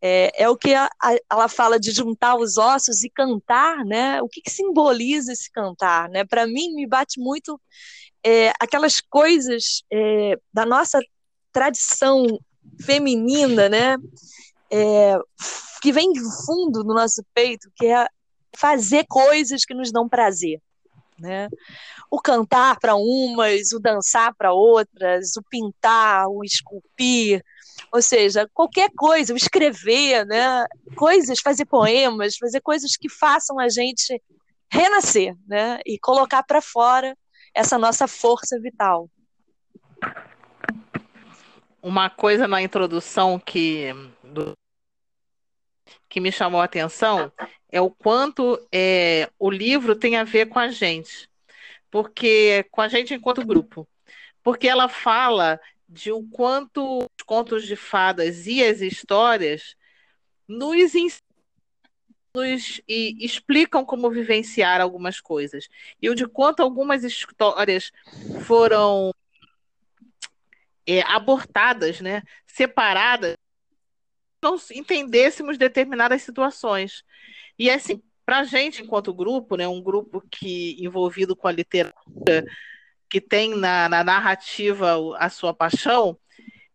É, 0.00 0.44
é 0.44 0.48
o 0.48 0.56
que 0.56 0.74
a, 0.74 0.88
a, 1.02 1.16
ela 1.30 1.48
fala 1.48 1.80
de 1.80 1.90
juntar 1.90 2.36
os 2.36 2.56
ossos 2.56 3.02
e 3.02 3.10
cantar, 3.10 3.84
né? 3.84 4.22
O 4.22 4.28
que, 4.28 4.40
que 4.40 4.50
simboliza 4.50 5.32
esse 5.32 5.50
cantar, 5.50 6.08
né? 6.08 6.24
Para 6.24 6.46
mim 6.46 6.74
me 6.74 6.86
bate 6.86 7.18
muito 7.18 7.60
é, 8.24 8.52
aquelas 8.60 9.00
coisas 9.00 9.82
é, 9.92 10.38
da 10.52 10.64
nossa 10.64 11.00
tradição 11.52 12.26
feminina, 12.80 13.68
né? 13.68 13.96
É, 14.70 15.16
que 15.80 15.92
vem 15.92 16.12
do 16.12 16.30
fundo 16.44 16.82
do 16.82 16.94
nosso 16.94 17.24
peito, 17.34 17.70
que 17.76 17.86
é 17.86 18.06
fazer 18.56 19.04
coisas 19.08 19.64
que 19.64 19.74
nos 19.74 19.92
dão 19.92 20.08
prazer, 20.08 20.60
né? 21.18 21.48
O 22.10 22.20
cantar 22.20 22.78
para 22.78 22.96
umas, 22.96 23.72
o 23.72 23.78
dançar 23.78 24.34
para 24.34 24.52
outras, 24.52 25.36
o 25.36 25.42
pintar, 25.48 26.26
o 26.28 26.42
esculpir, 26.42 27.42
ou 27.92 28.02
seja, 28.02 28.48
qualquer 28.52 28.90
coisa, 28.96 29.32
o 29.32 29.36
escrever, 29.36 30.26
né? 30.26 30.64
Coisas, 30.96 31.40
fazer 31.40 31.66
poemas, 31.66 32.36
fazer 32.36 32.60
coisas 32.60 32.96
que 32.96 33.08
façam 33.08 33.58
a 33.58 33.68
gente 33.68 34.20
renascer, 34.70 35.34
né? 35.46 35.78
E 35.86 35.98
colocar 35.98 36.42
para 36.42 36.60
fora 36.60 37.16
essa 37.54 37.78
nossa 37.78 38.06
força 38.06 38.58
vital. 38.60 39.08
Uma 41.86 42.10
coisa 42.10 42.48
na 42.48 42.60
introdução 42.60 43.38
que 43.38 43.92
do 44.20 44.54
que 46.08 46.18
me 46.18 46.32
chamou 46.32 46.60
a 46.60 46.64
atenção 46.64 47.30
é 47.70 47.80
o 47.80 47.88
quanto 47.88 48.58
é, 48.72 49.30
o 49.38 49.48
livro 49.48 49.94
tem 49.94 50.16
a 50.16 50.24
ver 50.24 50.46
com 50.46 50.58
a 50.58 50.66
gente, 50.66 51.30
porque 51.88 52.66
com 52.72 52.80
a 52.80 52.88
gente 52.88 53.14
enquanto 53.14 53.46
grupo, 53.46 53.86
porque 54.42 54.66
ela 54.66 54.88
fala 54.88 55.60
de 55.88 56.10
o 56.10 56.24
quanto 56.24 57.04
os 57.04 57.24
contos 57.24 57.64
de 57.64 57.76
fadas 57.76 58.48
e 58.48 58.64
as 58.64 58.80
histórias 58.80 59.76
nos 60.48 60.92
nos 62.34 62.80
e 62.88 63.16
explicam 63.24 63.84
como 63.84 64.10
vivenciar 64.10 64.80
algumas 64.80 65.20
coisas. 65.20 65.68
E 66.02 66.10
o 66.10 66.16
de 66.16 66.26
quanto 66.26 66.64
algumas 66.64 67.04
histórias 67.04 67.92
foram 68.44 69.12
é, 70.86 71.02
abortadas, 71.02 72.00
né, 72.00 72.22
separadas 72.46 73.36
não 74.42 74.56
entendêssemos 74.72 75.58
determinadas 75.58 76.22
situações. 76.22 77.02
E 77.58 77.70
assim, 77.70 78.02
para 78.24 78.40
a 78.40 78.44
gente, 78.44 78.82
enquanto 78.82 79.14
grupo, 79.14 79.56
né, 79.56 79.66
um 79.66 79.82
grupo 79.82 80.22
que 80.30 80.76
envolvido 80.84 81.34
com 81.34 81.48
a 81.48 81.52
literatura, 81.52 82.44
que 83.08 83.20
tem 83.20 83.54
na, 83.56 83.88
na 83.88 84.04
narrativa 84.04 84.96
a 85.18 85.28
sua 85.30 85.54
paixão, 85.54 86.18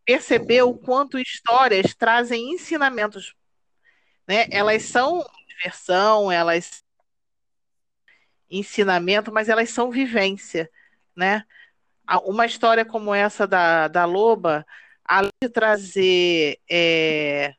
perceber 0.06 0.64
o 0.64 0.74
quanto 0.74 1.20
histórias 1.20 1.94
trazem 1.94 2.54
ensinamentos. 2.54 3.36
Né? 4.28 4.48
Elas 4.52 4.84
são 4.84 5.26
diversão, 5.48 6.32
elas 6.32 6.84
ensinamento, 8.50 9.32
mas 9.32 9.48
elas 9.48 9.70
são 9.70 9.90
vivência, 9.90 10.70
né? 11.16 11.46
Uma 12.20 12.46
história 12.46 12.84
como 12.86 13.14
essa 13.14 13.48
da, 13.48 13.88
da 13.88 14.06
Loba, 14.06 14.66
além 15.06 15.32
de 15.42 15.50
trazer 15.50 16.60
é, 16.70 17.56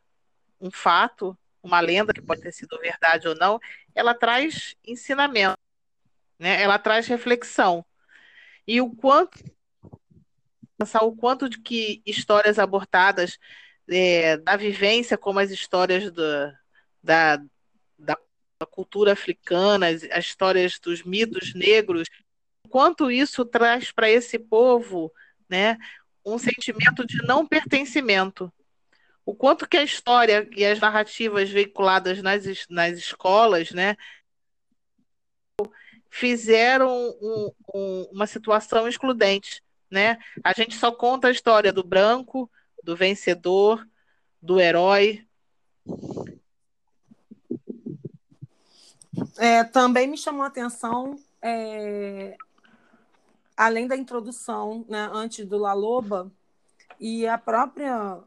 um 0.60 0.70
fato, 0.70 1.36
uma 1.62 1.80
lenda 1.80 2.12
que 2.12 2.22
pode 2.22 2.42
ter 2.42 2.52
sido 2.52 2.78
verdade 2.78 3.28
ou 3.28 3.34
não, 3.34 3.58
ela 3.94 4.14
traz 4.14 4.76
ensinamento, 4.86 5.58
né? 6.38 6.62
Ela 6.62 6.78
traz 6.78 7.06
reflexão. 7.06 7.84
E 8.66 8.80
o 8.80 8.90
quanto 8.94 9.38
o 11.02 11.14
quanto 11.14 11.48
de 11.48 11.60
que 11.60 12.02
histórias 12.04 12.58
abortadas 12.58 13.38
é, 13.88 14.36
da 14.38 14.56
vivência, 14.56 15.16
como 15.16 15.38
as 15.38 15.50
histórias 15.50 16.10
do, 16.10 16.22
da, 17.00 17.36
da 17.98 18.16
cultura 18.70 19.12
africana, 19.12 19.88
as, 19.88 20.04
as 20.04 20.26
histórias 20.26 20.78
dos 20.78 21.02
mitos 21.02 21.54
negros, 21.54 22.08
quanto 22.72 23.10
isso 23.10 23.44
traz 23.44 23.92
para 23.92 24.08
esse 24.08 24.38
povo, 24.38 25.12
né, 25.46 25.76
um 26.24 26.38
sentimento 26.38 27.06
de 27.06 27.18
não 27.26 27.46
pertencimento, 27.46 28.50
o 29.26 29.34
quanto 29.34 29.68
que 29.68 29.76
a 29.76 29.82
história 29.82 30.48
e 30.56 30.64
as 30.64 30.80
narrativas 30.80 31.50
veiculadas 31.50 32.22
nas, 32.22 32.44
nas 32.70 32.96
escolas, 32.96 33.72
né, 33.72 33.94
fizeram 36.08 36.90
um, 37.20 37.52
um, 37.74 38.08
uma 38.10 38.26
situação 38.26 38.88
excludente, 38.88 39.62
né? 39.90 40.18
A 40.42 40.54
gente 40.54 40.74
só 40.74 40.90
conta 40.90 41.28
a 41.28 41.30
história 41.30 41.72
do 41.72 41.84
branco, 41.84 42.50
do 42.82 42.96
vencedor, 42.96 43.86
do 44.40 44.58
herói. 44.58 45.26
É, 49.38 49.62
também 49.62 50.06
me 50.06 50.16
chamou 50.16 50.42
a 50.42 50.48
atenção, 50.48 51.18
é, 51.42 52.36
além 53.66 53.86
da 53.86 53.96
introdução, 53.96 54.84
né, 54.88 55.08
antes 55.12 55.46
do 55.46 55.58
La 55.58 55.72
Loba, 55.72 56.30
e 57.00 57.26
a 57.26 57.38
própria 57.38 58.18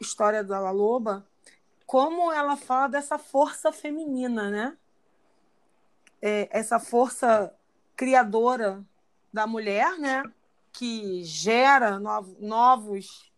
história 0.00 0.44
da 0.44 0.58
La 0.58 0.70
Loba, 0.70 1.26
como 1.86 2.32
ela 2.32 2.56
fala 2.56 2.88
dessa 2.88 3.18
força 3.18 3.72
feminina, 3.72 4.50
né? 4.50 4.76
é, 6.20 6.48
essa 6.50 6.78
força 6.78 7.52
criadora 7.96 8.84
da 9.32 9.46
mulher, 9.46 9.98
né? 9.98 10.22
Que 10.72 11.22
gera 11.24 11.98
novos, 11.98 13.32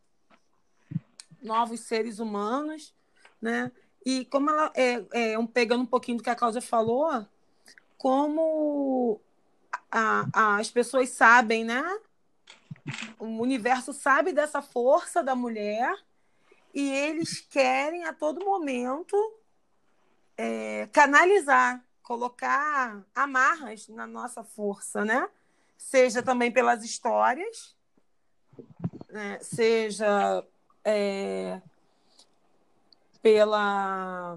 novos, 1.42 1.80
seres 1.80 2.18
humanos, 2.18 2.94
né? 3.40 3.70
E 4.04 4.24
como 4.26 4.50
ela 4.50 4.72
é, 4.74 5.04
é 5.12 5.38
um, 5.38 5.46
pegando 5.46 5.82
um 5.82 5.86
pouquinho 5.86 6.18
do 6.18 6.22
que 6.22 6.30
a 6.30 6.34
Cláudia 6.34 6.62
falou, 6.62 7.26
como 7.96 9.20
a, 9.90 10.56
as 10.56 10.70
pessoas 10.70 11.10
sabem, 11.10 11.64
né? 11.64 11.82
O 13.18 13.26
universo 13.26 13.92
sabe 13.92 14.32
dessa 14.32 14.62
força 14.62 15.22
da 15.22 15.34
mulher 15.34 15.94
e 16.72 16.88
eles 16.90 17.40
querem 17.40 18.04
a 18.04 18.12
todo 18.12 18.44
momento 18.44 19.16
é, 20.36 20.88
canalizar 20.92 21.82
colocar 22.10 23.04
amarras 23.14 23.86
na 23.86 24.04
nossa 24.04 24.42
força, 24.42 25.04
né? 25.04 25.28
Seja 25.78 26.20
também 26.20 26.50
pelas 26.50 26.82
histórias, 26.82 27.76
né? 29.08 29.38
seja 29.40 30.44
é, 30.84 31.60
pela 33.22 34.36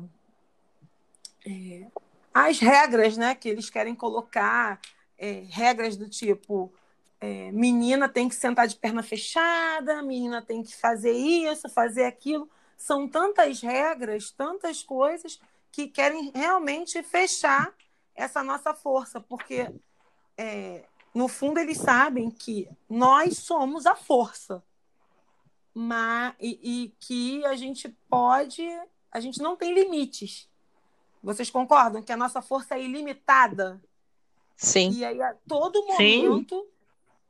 é, 1.43 1.88
as 2.31 2.60
regras, 2.60 3.17
né? 3.17 3.33
Que 3.33 3.50
eles 3.50 3.72
querem 3.72 3.95
colocar 3.95 4.79
é, 5.17 5.43
regras 5.50 5.96
do 5.98 6.10
tipo 6.10 6.74
é, 7.24 7.53
menina 7.53 8.10
tem 8.10 8.27
que 8.27 8.36
sentar 8.36 8.67
de 8.67 8.75
perna 8.75 9.01
fechada, 9.01 10.01
menina 10.01 10.41
tem 10.41 10.62
que 10.62 10.75
fazer 10.75 11.13
isso, 11.13 11.70
fazer 11.70 12.03
aquilo. 12.03 12.50
São 12.77 13.08
tantas 13.08 13.62
regras, 13.62 14.29
tantas 14.29 14.84
coisas 14.84 15.39
que 15.72 15.88
querem 15.88 16.32
realmente 16.36 17.01
fechar 17.01 17.74
essa 18.13 18.43
nossa 18.43 18.74
força, 18.74 19.22
porque 19.22 19.72
é, 20.38 20.84
no 21.13 21.29
fundo 21.29 21.60
eles 21.60 21.77
sabem 21.77 22.29
que 22.29 22.67
nós 22.89 23.38
somos 23.38 23.86
a 23.86 23.96
força, 23.96 24.62
mas, 25.74 26.36
e, 26.41 26.60
e, 26.62 26.96
que 27.00 27.46
a 27.46 27.55
gente 27.55 27.88
pode, 28.10 28.67
a 29.10 29.22
gente 29.22 29.41
não 29.41 29.55
tem 29.55 29.74
limites. 29.74 30.50
Vocês 31.24 31.50
concordam 31.50 32.03
que 32.03 32.12
a 32.12 32.17
nossa 32.17 32.41
força 32.41 32.75
é 32.75 32.84
ilimitada? 32.84 33.82
Sim. 34.63 34.91
E 34.91 35.03
aí, 35.03 35.22
a 35.22 35.36
todo 35.46 35.86
momento, 35.86 36.65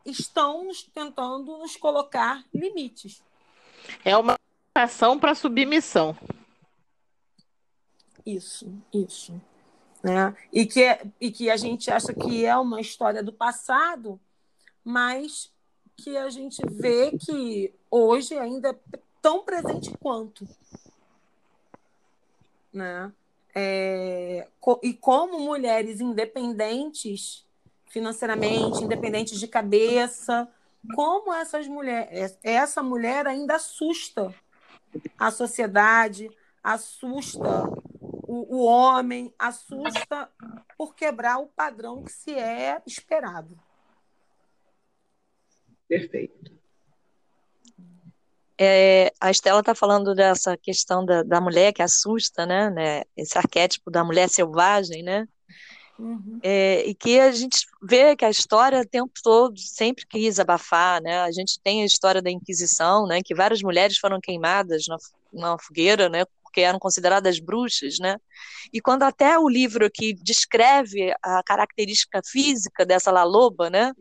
Sim. 0.05 0.11
estão 0.11 0.65
nos, 0.65 0.83
tentando 0.83 1.57
nos 1.57 1.75
colocar 1.75 2.45
limites. 2.53 3.23
É 4.05 4.15
uma 4.15 4.37
ação 4.75 5.19
para 5.19 5.33
submissão. 5.33 6.15
Isso, 8.23 8.71
isso. 8.93 9.33
Né? 10.03 10.35
E, 10.51 10.67
que, 10.67 10.83
é, 10.83 11.03
e 11.19 11.31
que 11.31 11.49
a 11.49 11.57
gente 11.57 11.89
acha 11.89 12.13
que 12.13 12.45
é 12.45 12.55
uma 12.55 12.79
história 12.79 13.23
do 13.23 13.33
passado, 13.33 14.19
mas 14.83 15.51
que 15.97 16.15
a 16.15 16.29
gente 16.29 16.61
vê 16.69 17.17
que 17.17 17.73
hoje 17.89 18.37
ainda 18.37 18.69
é 18.69 18.99
tão 19.23 19.43
presente 19.43 19.91
quanto. 19.97 20.47
Né? 22.71 23.11
É, 23.55 24.47
e 24.81 24.93
como 24.93 25.39
mulheres 25.39 26.01
independentes 26.01 27.47
financeiramente, 27.89 28.83
independentes 28.83 29.39
de 29.39 29.47
cabeça, 29.47 30.49
como 30.95 31.31
essas 31.31 31.67
mulheres, 31.67 32.37
essa 32.41 32.81
mulher 32.81 33.27
ainda 33.27 33.55
assusta 33.55 34.33
a 35.17 35.29
sociedade, 35.29 36.29
assusta 36.63 37.69
o, 38.01 38.57
o 38.57 38.65
homem, 38.65 39.33
assusta 39.37 40.29
por 40.75 40.95
quebrar 40.95 41.37
o 41.37 41.47
padrão 41.47 42.03
que 42.03 42.11
se 42.11 42.33
é 42.33 42.81
esperado. 42.85 43.55
Perfeito. 45.87 46.62
É, 48.59 49.11
a 49.19 49.31
Estela 49.31 49.59
está 49.59 49.73
falando 49.73 50.13
dessa 50.13 50.55
questão 50.57 51.05
da, 51.05 51.23
da 51.23 51.41
mulher 51.41 51.73
que 51.73 51.81
assusta, 51.81 52.45
né, 52.45 52.69
né? 52.69 53.03
Esse 53.17 53.37
arquétipo 53.37 53.89
da 53.89 54.03
mulher 54.03 54.29
selvagem, 54.29 55.01
né? 55.03 55.27
Uhum. 55.97 56.39
É, 56.41 56.83
e 56.85 56.93
que 56.93 57.19
a 57.19 57.31
gente 57.31 57.67
vê 57.81 58.15
que 58.15 58.25
a 58.25 58.29
história 58.29 58.81
o 58.81 58.85
tempo 58.85 59.13
todo 59.23 59.57
sempre 59.59 60.05
quis 60.07 60.39
abafar, 60.39 61.01
né? 61.01 61.19
A 61.21 61.31
gente 61.31 61.59
tem 61.61 61.83
a 61.83 61.85
história 61.85 62.21
da 62.21 62.31
Inquisição, 62.31 63.07
né? 63.07 63.21
Que 63.23 63.35
várias 63.35 63.61
mulheres 63.61 63.97
foram 63.97 64.19
queimadas 64.19 64.85
na, 64.87 64.97
na 65.33 65.57
fogueira, 65.57 66.09
né? 66.09 66.25
porque 66.53 66.61
eram 66.61 66.77
consideradas 66.77 67.39
bruxas, 67.39 67.97
né? 67.99 68.17
E 68.71 68.79
quando 68.79 69.01
até 69.01 69.39
o 69.39 69.49
livro 69.49 69.87
aqui 69.87 70.13
descreve 70.13 71.11
a 71.23 71.41
característica 71.43 72.21
física 72.23 72.85
dessa 72.85 73.11
laloba, 73.11 73.71
né? 73.71 73.91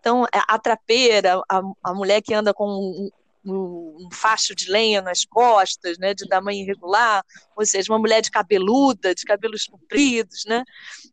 Então, 0.00 0.24
é 0.24 0.40
a 0.48 0.58
trapeira, 0.58 1.42
a, 1.46 1.60
a 1.82 1.94
mulher 1.94 2.22
que 2.22 2.32
anda 2.32 2.54
com 2.54 3.10
um, 3.44 4.08
facho 4.12 4.54
de 4.54 4.70
lenha 4.70 5.02
nas 5.02 5.24
costas, 5.24 5.98
né, 5.98 6.14
de 6.14 6.26
tamanho 6.26 6.62
irregular, 6.62 7.22
ou 7.56 7.64
seja, 7.64 7.92
uma 7.92 7.98
mulher 7.98 8.20
de 8.20 8.30
cabeluda, 8.30 9.14
de 9.14 9.24
cabelos 9.24 9.66
compridos, 9.66 10.44
né? 10.46 10.62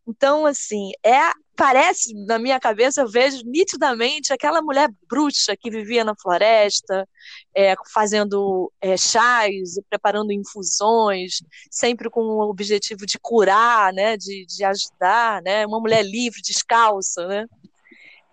Então, 0.07 0.45
assim, 0.45 0.91
é 1.03 1.31
parece, 1.55 2.13
na 2.25 2.39
minha 2.39 2.59
cabeça, 2.59 3.01
eu 3.01 3.07
vejo 3.07 3.43
nitidamente 3.45 4.33
aquela 4.33 4.63
mulher 4.63 4.89
bruxa 5.07 5.55
que 5.55 5.69
vivia 5.69 6.03
na 6.03 6.15
floresta, 6.19 7.07
é, 7.55 7.75
fazendo 7.93 8.71
é, 8.81 8.97
chás, 8.97 9.75
preparando 9.87 10.31
infusões, 10.31 11.43
sempre 11.69 12.09
com 12.09 12.21
o 12.21 12.49
objetivo 12.49 13.05
de 13.05 13.19
curar, 13.21 13.93
né, 13.93 14.17
de, 14.17 14.45
de 14.47 14.63
ajudar, 14.63 15.41
né, 15.43 15.65
uma 15.67 15.79
mulher 15.79 16.03
livre, 16.03 16.41
descalça, 16.41 17.27
né, 17.27 17.45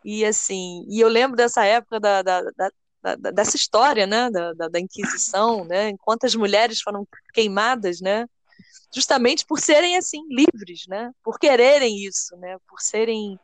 e 0.04 0.24
assim, 0.24 0.86
e 0.88 1.00
eu 1.00 1.08
lembro 1.08 1.36
dessa 1.36 1.64
época 1.66 2.00
da, 2.00 2.22
da, 2.22 2.40
da, 2.56 2.70
da 3.02 3.14
dessa 3.30 3.56
história, 3.56 4.06
né, 4.06 4.30
da, 4.30 4.68
da, 4.68 4.80
Inquisição, 4.80 5.64
né, 5.64 5.96
quantas 5.98 6.34
mulheres 6.34 6.80
foram 6.80 7.06
queimadas, 7.32 8.00
né, 8.00 8.26
justamente 8.94 9.44
por 9.46 9.60
serem 9.60 9.96
assim 9.96 10.20
livres, 10.28 10.86
né? 10.88 11.10
Por 11.22 11.38
quererem 11.38 12.04
isso, 12.04 12.36
né? 12.36 12.56
Por 12.66 12.80
serem 12.80 13.38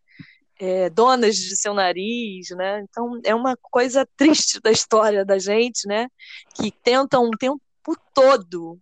é, 0.59 0.88
donas 0.90 1.37
de 1.37 1.57
seu 1.57 1.75
nariz, 1.75 2.51
né? 2.51 2.81
Então 2.81 3.21
é 3.25 3.35
uma 3.35 3.57
coisa 3.57 4.07
triste 4.17 4.61
da 4.61 4.71
história 4.71 5.25
da 5.25 5.38
gente, 5.38 5.87
né? 5.87 6.09
Que 6.55 6.71
tentam 6.71 7.25
o 7.25 7.37
tempo 7.37 7.61
todo 8.12 8.81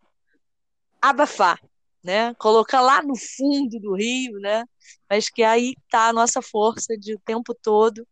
abafar, 1.01 1.59
né? 2.03 2.35
Colocar 2.35 2.81
lá 2.81 3.03
no 3.03 3.15
fundo 3.17 3.79
do 3.79 3.95
rio, 3.95 4.39
né? 4.41 4.65
Mas 5.09 5.29
que 5.29 5.43
aí 5.43 5.75
está 5.85 6.09
a 6.09 6.13
nossa 6.13 6.43
força 6.43 6.97
de 6.99 7.15
o 7.15 7.19
tempo 7.19 7.55
todo 7.55 8.07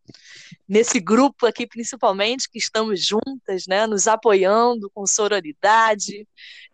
nesse 0.69 1.01
grupo 1.01 1.47
aqui 1.47 1.67
principalmente 1.67 2.49
que 2.49 2.59
estamos 2.59 3.05
juntas, 3.05 3.65
né? 3.67 3.87
Nos 3.87 4.07
apoiando 4.07 4.91
com 4.95 5.07
sororidade, 5.07 6.27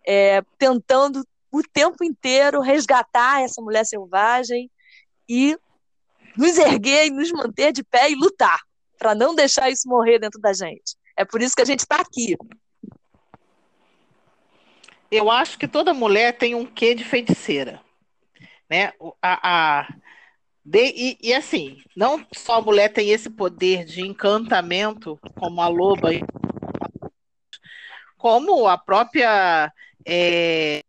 é, 0.07 0.42
tentando 0.59 1.26
o 1.50 1.62
tempo 1.62 2.05
inteiro 2.05 2.61
resgatar 2.61 3.42
essa 3.42 3.62
mulher 3.62 3.87
selvagem 3.87 4.70
e 5.29 5.59
nos 6.37 6.59
erguer 6.59 7.07
e 7.07 7.11
nos 7.11 7.33
manter 7.33 7.72
de 7.72 7.83
pé 7.83 8.11
e 8.11 8.14
lutar 8.14 8.61
para 8.98 9.14
não 9.14 9.35
deixar 9.35 9.70
isso 9.70 9.88
morrer 9.88 10.18
dentro 10.18 10.40
da 10.40 10.52
gente. 10.52 10.96
É 11.16 11.24
por 11.24 11.40
isso 11.40 11.55
que 11.57 11.62
a 11.62 11.66
gente 11.66 11.81
está 11.81 11.96
aqui. 11.96 12.37
Eu 15.16 15.31
acho 15.31 15.59
que 15.59 15.66
toda 15.66 15.94
mulher 15.94 16.37
tem 16.37 16.55
um 16.55 16.66
quê 16.66 16.94
de 16.94 17.02
feiticeira, 17.05 17.81
né? 18.68 18.92
A, 19.22 19.81
a 19.81 19.88
de, 20.62 20.92
e, 20.94 21.18
e, 21.22 21.33
assim, 21.33 21.81
não 21.96 22.26
só 22.35 22.57
a 22.57 22.61
mulher 22.61 22.92
tem 22.92 23.11
esse 23.11 23.31
poder 23.31 23.85
de 23.85 24.02
encantamento, 24.02 25.18
como 25.38 25.62
a 25.62 25.68
loba, 25.68 26.11
como 28.18 28.66
a 28.66 28.76
própria 28.76 29.72
é, 30.05 30.83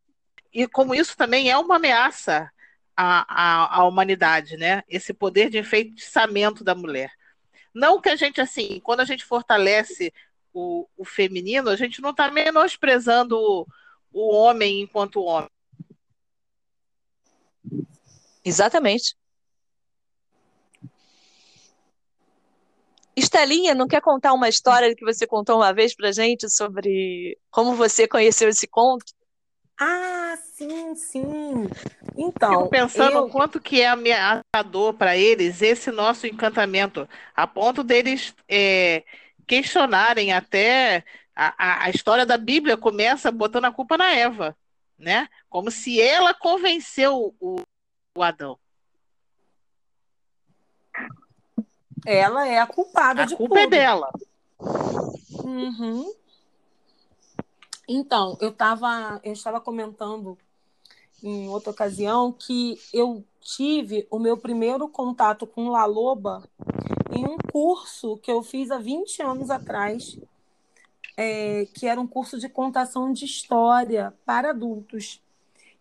e 0.51 0.67
como 0.67 0.95
isso 0.95 1.15
também 1.15 1.49
é 1.49 1.57
uma 1.57 1.75
ameaça 1.75 2.51
à, 2.95 3.25
à, 3.29 3.79
à 3.79 3.85
humanidade, 3.85 4.57
né? 4.57 4.83
Esse 4.89 5.13
poder 5.13 5.49
de 5.49 5.59
enfeitiçamento 5.59 6.63
da 6.63 6.75
mulher. 6.75 7.11
Não 7.73 8.01
que 8.01 8.09
a 8.09 8.15
gente, 8.15 8.41
assim, 8.41 8.81
quando 8.83 9.01
a 9.01 9.05
gente 9.05 9.23
fortalece 9.23 10.11
o, 10.51 10.87
o 10.97 11.05
feminino, 11.05 11.69
a 11.69 11.75
gente 11.75 12.01
não 12.01 12.09
está 12.09 12.31
menosprezando 12.31 13.65
o 14.11 14.33
homem 14.33 14.81
enquanto 14.81 15.21
homem. 15.21 15.49
Exatamente. 18.43 19.15
Estelinha, 23.15 23.73
não 23.73 23.87
quer 23.87 23.99
contar 23.99 24.31
uma 24.33 24.47
história 24.47 24.95
que 24.95 25.03
você 25.03 25.25
contou 25.25 25.57
uma 25.57 25.73
vez 25.73 25.95
pra 25.95 26.11
gente 26.11 26.47
sobre 26.49 27.35
como 27.49 27.73
você 27.73 28.07
conheceu 28.07 28.47
esse 28.47 28.67
conto? 28.67 29.05
Ah, 29.79 30.37
sim, 30.53 30.95
sim. 30.95 31.67
Então, 32.15 32.51
Fico 32.51 32.69
pensando 32.69 33.17
eu... 33.17 33.29
quanto 33.29 33.59
que 33.59 33.81
é 33.81 33.87
ameaçador 33.87 34.93
para 34.93 35.17
eles 35.17 35.61
esse 35.61 35.91
nosso 35.91 36.27
encantamento, 36.27 37.07
a 37.35 37.47
ponto 37.47 37.83
deles 37.83 38.35
é, 38.47 39.03
questionarem 39.47 40.31
até 40.31 41.03
a, 41.37 41.53
a, 41.57 41.83
a 41.83 41.89
história 41.91 42.25
da 42.25 42.35
Bíblia 42.35 42.75
começa 42.75 43.31
botando 43.31 43.65
a 43.65 43.71
culpa 43.71 43.95
na 43.95 44.11
Eva, 44.11 44.57
né? 44.97 45.29
Como 45.47 45.69
se 45.69 46.01
ela 46.01 46.33
convenceu 46.33 47.35
o, 47.39 47.61
o 48.17 48.23
Adão. 48.23 48.57
Ela 52.03 52.47
é 52.47 52.57
a 52.57 52.65
culpada 52.65 53.21
A 53.21 53.25
de 53.25 53.35
culpa 53.35 53.59
é 53.59 53.63
tudo. 53.63 53.69
dela. 53.69 54.11
Uhum. 55.43 56.11
Então, 57.87 58.35
eu 58.41 58.51
tava, 58.51 59.21
eu 59.23 59.33
estava 59.33 59.61
comentando 59.61 60.35
em 61.21 61.47
outra 61.49 61.69
ocasião 61.69 62.31
que 62.31 62.81
eu 62.91 63.23
tive 63.39 64.07
o 64.09 64.17
meu 64.17 64.37
primeiro 64.37 64.89
contato 64.89 65.45
com 65.45 65.69
La 65.69 65.85
Loba 65.85 66.49
em 67.11 67.25
um 67.25 67.37
curso 67.51 68.17
que 68.17 68.31
eu 68.31 68.41
fiz 68.41 68.71
há 68.71 68.79
20 68.79 69.21
anos 69.21 69.49
atrás, 69.49 70.17
é, 71.17 71.65
que 71.73 71.87
era 71.87 71.99
um 71.99 72.05
curso 72.07 72.37
de 72.37 72.47
contação 72.47 73.11
de 73.11 73.25
história 73.25 74.13
para 74.23 74.51
adultos. 74.51 75.19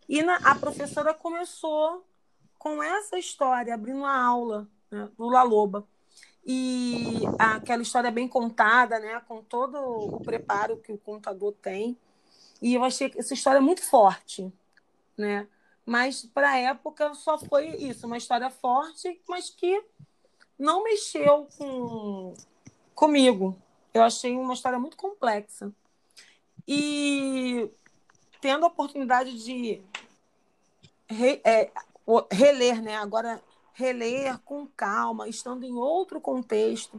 E 0.09 0.23
na- 0.23 0.37
a 0.39 0.55
professora 0.55 1.13
começou 1.13 2.03
com 2.59 2.83
essa 2.83 3.19
história, 3.19 3.75
abrindo 3.75 4.05
a 4.05 4.19
aula 4.19 4.67
né, 4.91 5.09
do 5.17 5.29
La 5.29 5.43
Loba. 5.43 5.87
E 6.45 7.23
aquela 7.39 7.83
história 7.83 8.11
bem 8.11 8.27
contada, 8.27 8.99
né, 8.99 9.21
com 9.29 9.43
todo 9.43 9.77
o 9.77 10.21
preparo 10.21 10.77
que 10.79 10.93
o 10.93 10.99
contador 10.99 11.53
tem. 11.61 11.99
E 12.63 12.75
eu 12.75 12.83
achei 12.83 13.13
essa 13.17 13.35
história 13.35 13.61
muito 13.61 13.83
forte, 13.83 14.51
né? 15.19 15.47
Mas 15.85 16.25
para 16.25 16.51
a 16.51 16.57
época 16.57 17.15
só 17.15 17.37
foi 17.37 17.69
isso, 17.77 18.07
uma 18.07 18.17
história 18.17 18.49
forte, 18.49 19.21
mas 19.29 19.51
que 19.51 19.85
não 20.59 20.83
mexeu 20.83 21.47
com 21.59 22.35
comigo. 22.95 23.57
Eu 23.97 24.03
achei 24.03 24.37
uma 24.37 24.53
história 24.53 24.79
muito 24.79 24.95
complexa. 24.95 25.73
E 26.69 27.71
tendo 28.43 28.65
a 28.65 28.69
oportunidade 28.69 29.43
de 29.43 29.83
re- 31.09 31.41
é, 31.43 31.71
reler, 32.31 32.83
né? 32.83 32.95
Agora 32.97 33.43
reler 33.73 34.39
com 34.41 34.67
calma, 34.67 35.29
estando 35.29 35.65
em 35.65 35.73
outro 35.73 36.21
contexto 36.21 36.99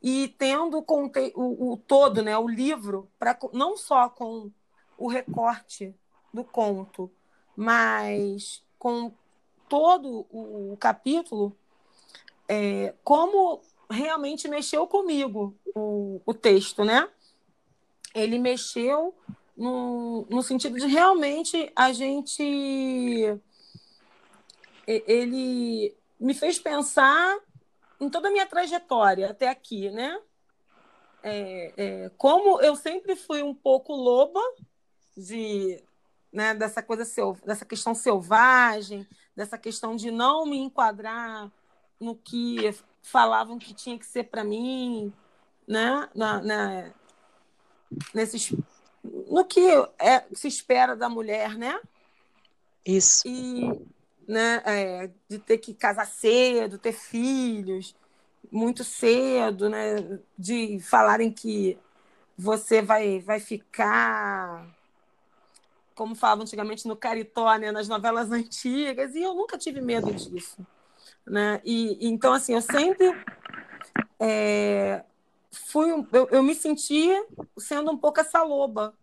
e 0.00 0.28
tendo 0.38 0.78
o, 0.78 0.82
conte- 0.84 1.32
o- 1.34 1.72
o 1.72 1.76
todo, 1.76 2.22
né? 2.22 2.38
O 2.38 2.46
livro, 2.46 3.08
pra, 3.18 3.36
não 3.52 3.76
só 3.76 4.08
com 4.08 4.48
o 4.96 5.08
recorte 5.08 5.92
do 6.32 6.44
conto, 6.44 7.10
mas 7.56 8.62
com 8.78 9.10
todo 9.68 10.24
o 10.30 10.76
capítulo, 10.78 11.56
é, 12.48 12.94
como 13.02 13.60
realmente 13.90 14.48
mexeu 14.48 14.86
comigo 14.86 15.56
o, 15.74 16.20
o 16.24 16.34
texto, 16.34 16.84
né? 16.84 17.08
Ele 18.14 18.38
mexeu 18.38 19.14
no, 19.56 20.26
no 20.28 20.42
sentido 20.42 20.78
de 20.78 20.86
realmente 20.86 21.70
a 21.74 21.92
gente. 21.92 22.42
Ele 24.86 25.96
me 26.18 26.34
fez 26.34 26.58
pensar 26.58 27.38
em 28.00 28.08
toda 28.08 28.28
a 28.28 28.30
minha 28.30 28.46
trajetória 28.46 29.30
até 29.30 29.48
aqui, 29.48 29.90
né? 29.90 30.20
É, 31.22 31.72
é, 31.76 32.10
como 32.16 32.60
eu 32.60 32.76
sempre 32.76 33.16
fui 33.16 33.42
um 33.42 33.54
pouco 33.54 33.92
loba 33.94 34.40
de, 35.16 35.82
né, 36.32 36.54
dessa 36.54 36.82
coisa 36.82 37.04
dessa 37.44 37.64
questão 37.64 37.94
selvagem, 37.94 39.06
dessa 39.34 39.58
questão 39.58 39.96
de 39.96 40.10
não 40.10 40.46
me 40.46 40.58
enquadrar 40.58 41.50
no 41.98 42.14
que 42.14 42.72
falavam 43.06 43.58
que 43.58 43.72
tinha 43.72 43.98
que 43.98 44.04
ser 44.04 44.24
para 44.24 44.42
mim, 44.42 45.12
né, 45.66 46.08
na, 46.14 46.42
na- 46.42 46.90
nesses, 48.12 48.52
no 49.02 49.44
que 49.44 49.60
é, 49.98 50.24
se 50.34 50.48
espera 50.48 50.96
da 50.96 51.08
mulher, 51.08 51.56
né? 51.56 51.80
Isso. 52.84 53.22
e 53.26 53.70
né, 54.28 54.60
é, 54.64 55.10
de 55.28 55.38
ter 55.38 55.58
que 55.58 55.72
casar 55.72 56.06
cedo, 56.06 56.78
ter 56.78 56.92
filhos 56.92 57.94
muito 58.50 58.82
cedo, 58.82 59.68
né, 59.68 60.18
de 60.36 60.80
falarem 60.80 61.32
que 61.32 61.78
você 62.36 62.82
vai, 62.82 63.20
vai 63.20 63.38
ficar, 63.38 64.66
como 65.94 66.14
falavam 66.14 66.42
antigamente 66.42 66.86
no 66.88 66.96
Caritó, 66.96 67.54
né, 67.56 67.70
nas 67.70 67.88
novelas 67.88 68.30
antigas, 68.32 69.14
e 69.14 69.22
eu 69.22 69.34
nunca 69.34 69.56
tive 69.56 69.80
medo 69.80 70.12
disso. 70.12 70.66
Né? 71.26 71.60
E, 71.64 72.08
então, 72.08 72.32
assim, 72.32 72.54
eu 72.54 72.62
sempre 72.62 73.12
é, 74.20 75.04
fui, 75.50 75.90
eu, 75.90 76.28
eu 76.30 76.42
me 76.42 76.54
sentia 76.54 77.26
sendo 77.58 77.90
um 77.90 77.98
pouco 77.98 78.20
essa 78.20 78.42
loba. 78.42 78.94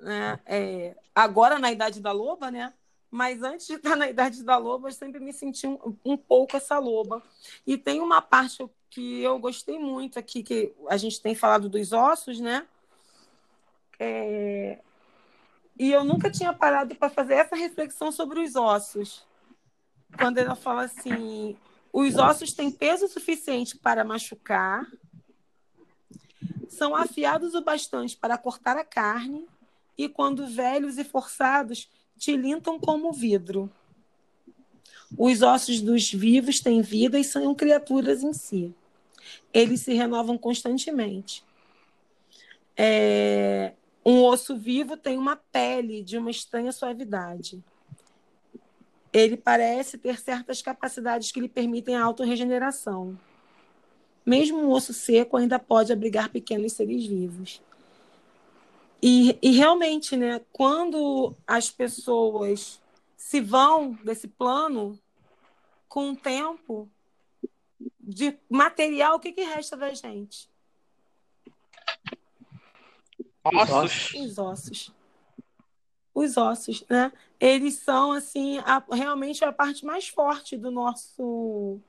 Né? 0.00 0.38
É, 0.46 0.96
agora, 1.14 1.58
na 1.58 1.72
idade 1.72 2.00
da 2.00 2.12
loba, 2.12 2.50
né? 2.50 2.72
Mas 3.10 3.42
antes 3.42 3.66
de 3.66 3.74
estar 3.74 3.96
na 3.96 4.08
idade 4.08 4.42
da 4.44 4.56
loba, 4.56 4.88
eu 4.88 4.92
sempre 4.92 5.20
me 5.20 5.32
senti 5.32 5.66
um, 5.66 5.96
um 6.04 6.16
pouco 6.16 6.56
essa 6.56 6.78
loba. 6.78 7.22
E 7.66 7.76
tem 7.76 8.00
uma 8.00 8.22
parte 8.22 8.64
que 8.88 9.22
eu 9.22 9.38
gostei 9.38 9.78
muito 9.78 10.18
aqui, 10.18 10.42
que 10.42 10.74
a 10.88 10.96
gente 10.96 11.20
tem 11.20 11.34
falado 11.34 11.68
dos 11.68 11.92
ossos, 11.92 12.40
né? 12.40 12.66
É, 13.98 14.78
E 15.78 15.92
eu 15.92 16.04
nunca 16.04 16.30
tinha 16.30 16.52
parado 16.52 16.94
para 16.94 17.10
fazer 17.10 17.34
essa 17.34 17.54
reflexão 17.54 18.10
sobre 18.10 18.40
os 18.40 18.56
ossos. 18.56 19.28
Quando 20.20 20.38
ela 20.38 20.54
fala 20.54 20.82
assim: 20.82 21.56
os 21.90 22.16
ossos 22.16 22.52
têm 22.52 22.70
peso 22.70 23.08
suficiente 23.08 23.76
para 23.76 24.04
machucar, 24.04 24.86
são 26.68 26.94
afiados 26.94 27.54
o 27.54 27.62
bastante 27.62 28.16
para 28.16 28.36
cortar 28.36 28.76
a 28.76 28.84
carne, 28.84 29.48
e 29.96 30.08
quando 30.08 30.46
velhos 30.46 30.98
e 30.98 31.04
forçados, 31.04 31.88
tilintam 32.18 32.78
como 32.78 33.12
vidro. 33.12 33.70
Os 35.18 35.42
ossos 35.42 35.80
dos 35.80 36.12
vivos 36.12 36.60
têm 36.60 36.82
vida 36.82 37.18
e 37.18 37.24
são 37.24 37.54
criaturas 37.54 38.22
em 38.22 38.32
si. 38.32 38.74
Eles 39.52 39.80
se 39.80 39.94
renovam 39.94 40.38
constantemente. 40.38 41.42
É, 42.76 43.72
Um 44.04 44.22
osso 44.22 44.56
vivo 44.56 44.96
tem 44.96 45.18
uma 45.18 45.36
pele 45.36 46.02
de 46.02 46.16
uma 46.16 46.30
estranha 46.30 46.72
suavidade. 46.72 47.62
Ele 49.12 49.36
parece 49.36 49.98
ter 49.98 50.18
certas 50.20 50.62
capacidades 50.62 51.32
que 51.32 51.40
lhe 51.40 51.48
permitem 51.48 51.96
a 51.96 52.04
autorregeneração. 52.04 53.18
Mesmo 54.24 54.58
um 54.58 54.70
osso 54.70 54.92
seco 54.92 55.36
ainda 55.36 55.58
pode 55.58 55.92
abrigar 55.92 56.28
pequenos 56.28 56.72
seres 56.74 57.06
vivos. 57.06 57.60
E, 59.02 59.36
e 59.40 59.50
realmente, 59.52 60.16
né, 60.16 60.40
quando 60.52 61.34
as 61.46 61.70
pessoas 61.70 62.80
se 63.16 63.40
vão 63.40 63.92
desse 64.04 64.28
plano, 64.28 64.98
com 65.88 66.12
o 66.12 66.16
tempo 66.16 66.88
de 67.98 68.38
material, 68.48 69.16
o 69.16 69.20
que, 69.20 69.32
que 69.32 69.42
resta 69.42 69.76
da 69.76 69.92
gente? 69.92 70.48
Ossos. 73.44 74.14
Os 74.14 74.38
ossos. 74.38 74.92
Os 76.20 76.36
ossos, 76.36 76.84
né? 76.88 77.10
Eles 77.38 77.74
são, 77.74 78.12
assim, 78.12 78.58
a- 78.58 78.84
realmente 78.92 79.44
a 79.44 79.52
parte 79.52 79.84
mais 79.86 80.08
forte 80.08 80.56
do 80.56 80.70
nosso 80.70 81.80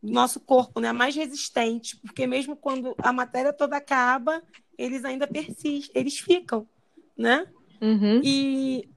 do 0.00 0.12
nosso 0.12 0.38
corpo, 0.38 0.78
né? 0.78 0.92
Mais 0.92 1.14
resistente, 1.16 1.96
porque 1.96 2.24
mesmo 2.26 2.54
quando 2.54 2.94
a 2.98 3.12
matéria 3.12 3.52
toda 3.52 3.76
acaba, 3.76 4.40
eles 4.78 5.04
ainda 5.04 5.26
persistem, 5.26 5.90
eles 6.00 6.18
ficam, 6.20 6.68
né? 7.16 7.46
Uhum. 7.80 8.20
E, 8.22 8.88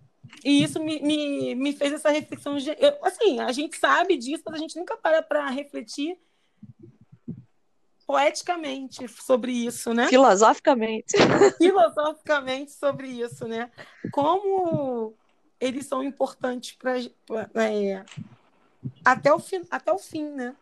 e 0.43 0.63
isso 0.63 0.79
me, 0.79 0.99
me, 1.01 1.55
me 1.55 1.73
fez 1.73 1.91
essa 1.91 2.11
reflexão. 2.11 2.55
de- 2.57 2.69
eu- 2.79 3.03
assim, 3.03 3.39
a 3.39 3.51
gente 3.51 3.75
sabe 3.77 4.15
disso, 4.15 4.43
mas 4.45 4.55
a 4.55 4.59
gente 4.59 4.77
nunca 4.77 4.95
para 4.95 5.23
para 5.23 5.49
refletir 5.49 6.17
poeticamente 8.05 9.07
sobre 9.07 9.51
isso, 9.51 9.93
né? 9.93 10.07
Filosoficamente. 10.07 11.15
filosoficamente 11.57 12.71
sobre 12.71 13.07
isso, 13.07 13.47
né? 13.47 13.71
Como 14.11 15.13
eles 15.59 15.85
são 15.85 16.03
importantes 16.03 16.73
para 16.73 16.95
até 19.03 19.33
o 19.33 19.39
fim, 19.39 19.63
até 19.71 19.91
o 19.91 19.97
fim, 19.97 20.29
né? 20.29 20.55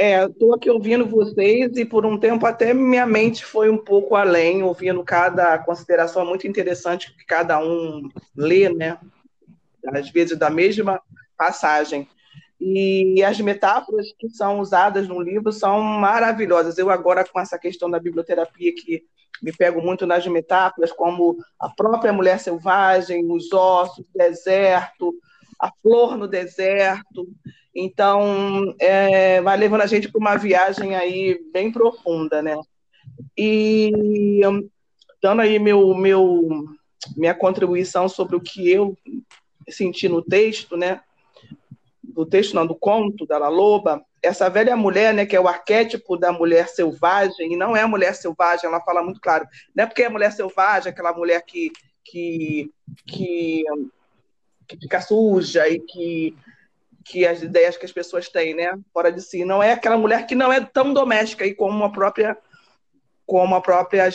É, 0.00 0.24
estou 0.26 0.54
aqui 0.54 0.70
ouvindo 0.70 1.04
vocês 1.04 1.76
e 1.76 1.84
por 1.84 2.06
um 2.06 2.16
tempo 2.16 2.46
até 2.46 2.72
minha 2.72 3.04
mente 3.04 3.44
foi 3.44 3.68
um 3.68 3.76
pouco 3.76 4.14
além, 4.14 4.62
ouvindo 4.62 5.02
cada 5.02 5.58
consideração 5.58 6.24
muito 6.24 6.46
interessante 6.46 7.12
que 7.16 7.24
cada 7.24 7.58
um 7.58 8.08
lê, 8.36 8.68
né? 8.68 8.96
Às 9.86 10.08
vezes 10.10 10.38
da 10.38 10.50
mesma 10.50 11.02
passagem. 11.36 12.08
E 12.60 13.22
as 13.22 13.40
metáforas 13.40 14.12
que 14.18 14.28
são 14.30 14.58
usadas 14.58 15.06
no 15.06 15.20
livro 15.20 15.52
são 15.52 15.80
maravilhosas. 15.80 16.76
Eu 16.76 16.90
agora 16.90 17.24
com 17.24 17.38
essa 17.38 17.58
questão 17.58 17.88
da 17.88 18.00
biblioterapia 18.00 18.74
que 18.74 19.04
me 19.40 19.52
pego 19.52 19.80
muito 19.80 20.06
nas 20.06 20.26
metáforas, 20.26 20.90
como 20.90 21.36
a 21.60 21.68
própria 21.68 22.12
mulher 22.12 22.40
selvagem, 22.40 23.30
os 23.30 23.52
ossos, 23.52 24.04
o 24.04 24.18
deserto, 24.18 25.14
a 25.60 25.70
flor 25.80 26.16
no 26.16 26.26
deserto. 26.26 27.28
Então, 27.74 28.74
é, 28.80 29.40
vai 29.40 29.56
levando 29.56 29.82
a 29.82 29.86
gente 29.86 30.10
para 30.10 30.18
uma 30.18 30.36
viagem 30.36 30.96
aí 30.96 31.40
bem 31.52 31.70
profunda, 31.70 32.42
né? 32.42 32.56
E 33.36 34.40
dando 35.22 35.42
aí 35.42 35.58
meu, 35.58 35.94
meu, 35.94 36.64
minha 37.16 37.34
contribuição 37.34 38.08
sobre 38.08 38.36
o 38.36 38.40
que 38.40 38.68
eu 38.68 38.96
senti 39.68 40.08
no 40.08 40.22
texto, 40.22 40.76
né? 40.76 41.00
Do 42.18 42.26
texto, 42.26 42.52
não, 42.52 42.66
do 42.66 42.74
conto 42.74 43.24
da 43.24 43.38
La 43.38 43.48
Loba, 43.48 44.04
essa 44.20 44.50
velha 44.50 44.74
mulher, 44.74 45.14
né, 45.14 45.24
que 45.24 45.36
é 45.36 45.40
o 45.40 45.46
arquétipo 45.46 46.16
da 46.16 46.32
mulher 46.32 46.68
selvagem, 46.68 47.52
e 47.52 47.56
não 47.56 47.76
é 47.76 47.82
a 47.82 47.86
mulher 47.86 48.12
selvagem, 48.12 48.66
ela 48.66 48.80
fala 48.80 49.04
muito 49.04 49.20
claro, 49.20 49.46
não 49.72 49.84
é 49.84 49.86
porque 49.86 50.02
é 50.02 50.08
mulher 50.08 50.32
selvagem, 50.32 50.90
aquela 50.90 51.12
mulher 51.12 51.42
que, 51.42 51.70
que, 52.04 52.72
que, 53.06 53.62
que 54.66 54.76
fica 54.80 55.00
suja 55.00 55.68
e 55.68 55.78
que, 55.78 56.36
que 57.04 57.24
as 57.24 57.40
ideias 57.40 57.76
que 57.76 57.86
as 57.86 57.92
pessoas 57.92 58.28
têm, 58.28 58.52
né, 58.52 58.76
fora 58.92 59.12
de 59.12 59.22
si, 59.22 59.44
não 59.44 59.62
é 59.62 59.70
aquela 59.70 59.96
mulher 59.96 60.26
que 60.26 60.34
não 60.34 60.52
é 60.52 60.60
tão 60.60 60.92
doméstica 60.92 61.46
e 61.46 61.54
como 61.54 61.84
a 61.84 61.90
própria 61.90 62.36
como 63.24 63.54
a 63.54 63.60
própria 63.60 64.08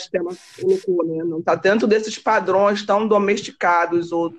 colocou, 0.60 1.06
né? 1.06 1.22
não 1.22 1.38
está 1.38 1.54
dentro 1.54 1.86
desses 1.86 2.18
padrões 2.18 2.84
tão 2.84 3.06
domesticados 3.06 4.10
ou 4.10 4.34